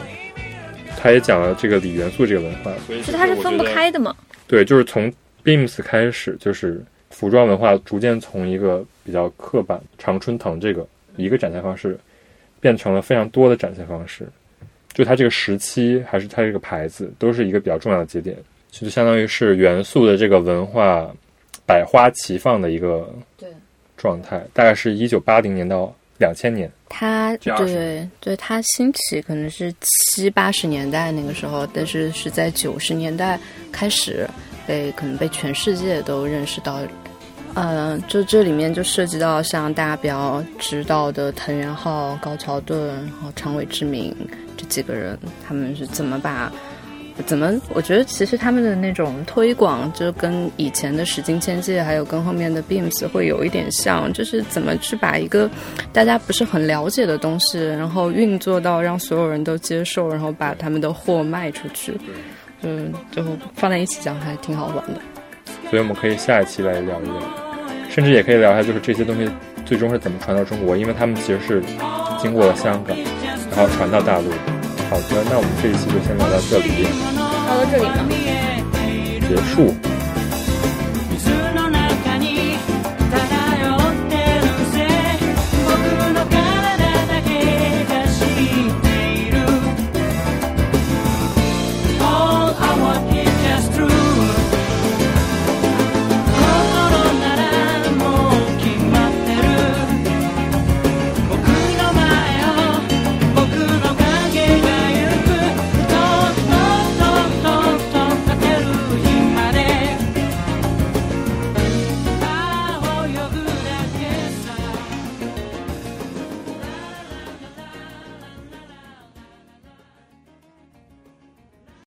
[0.97, 2.71] 他也讲了这个锂元素这个文化。
[3.03, 4.15] 是它是分不开的嘛？
[4.47, 5.11] 对，就是从
[5.43, 10.87] beams 开始，就是服装文化逐渐从一个比较刻板常春藤这个
[11.17, 11.99] 一个展现方式，
[12.59, 14.25] 变成了非常多的展现方式。
[14.93, 18.35] 就它这个时期，还是它这个牌子，都是一个比较重要的节点。
[18.71, 21.11] 其实相当于是元素的这个文化
[21.65, 23.13] 百花齐放的一个
[23.97, 26.71] 状态，大概是一九八零年到两千年。
[26.89, 33.39] 它对对，它兴起可能是七八十年代那个时候，但是是在九十年代
[33.71, 34.27] 开始
[34.65, 36.79] 被可能被全世界都认识到。
[37.53, 44.15] 嗯，就这里面就涉及到像大家比较知道的藤原浩、高桥盾，然后长尾智明
[44.55, 46.49] 这几个人，他们是怎么把。
[47.23, 47.53] 怎么？
[47.73, 55.49] 我觉得其实他们的那种推广，就跟以前的史金千界，还有跟后面的 Beams 会有一点像，就是怎么去把一个
[55.93, 61.93] 大家不是很了解的东西，然后运作到让所有人都接受，然后把他们的货卖出去。
[62.61, 63.23] 嗯，就
[63.55, 65.01] 放在一起讲还挺好玩的。
[65.69, 67.21] 所以我们可以下一期来聊一聊，
[67.89, 69.27] 甚至也可以聊一下，就是这些东西
[69.65, 71.63] 最终是怎么传到中国，因为他们其实是
[72.21, 72.95] 经过了香港，
[73.49, 74.29] 然后传到大陆。
[74.91, 76.83] 好的，那我们这一期就先聊到这里。
[76.83, 78.11] 聊到这里吗？
[79.25, 79.90] 结束。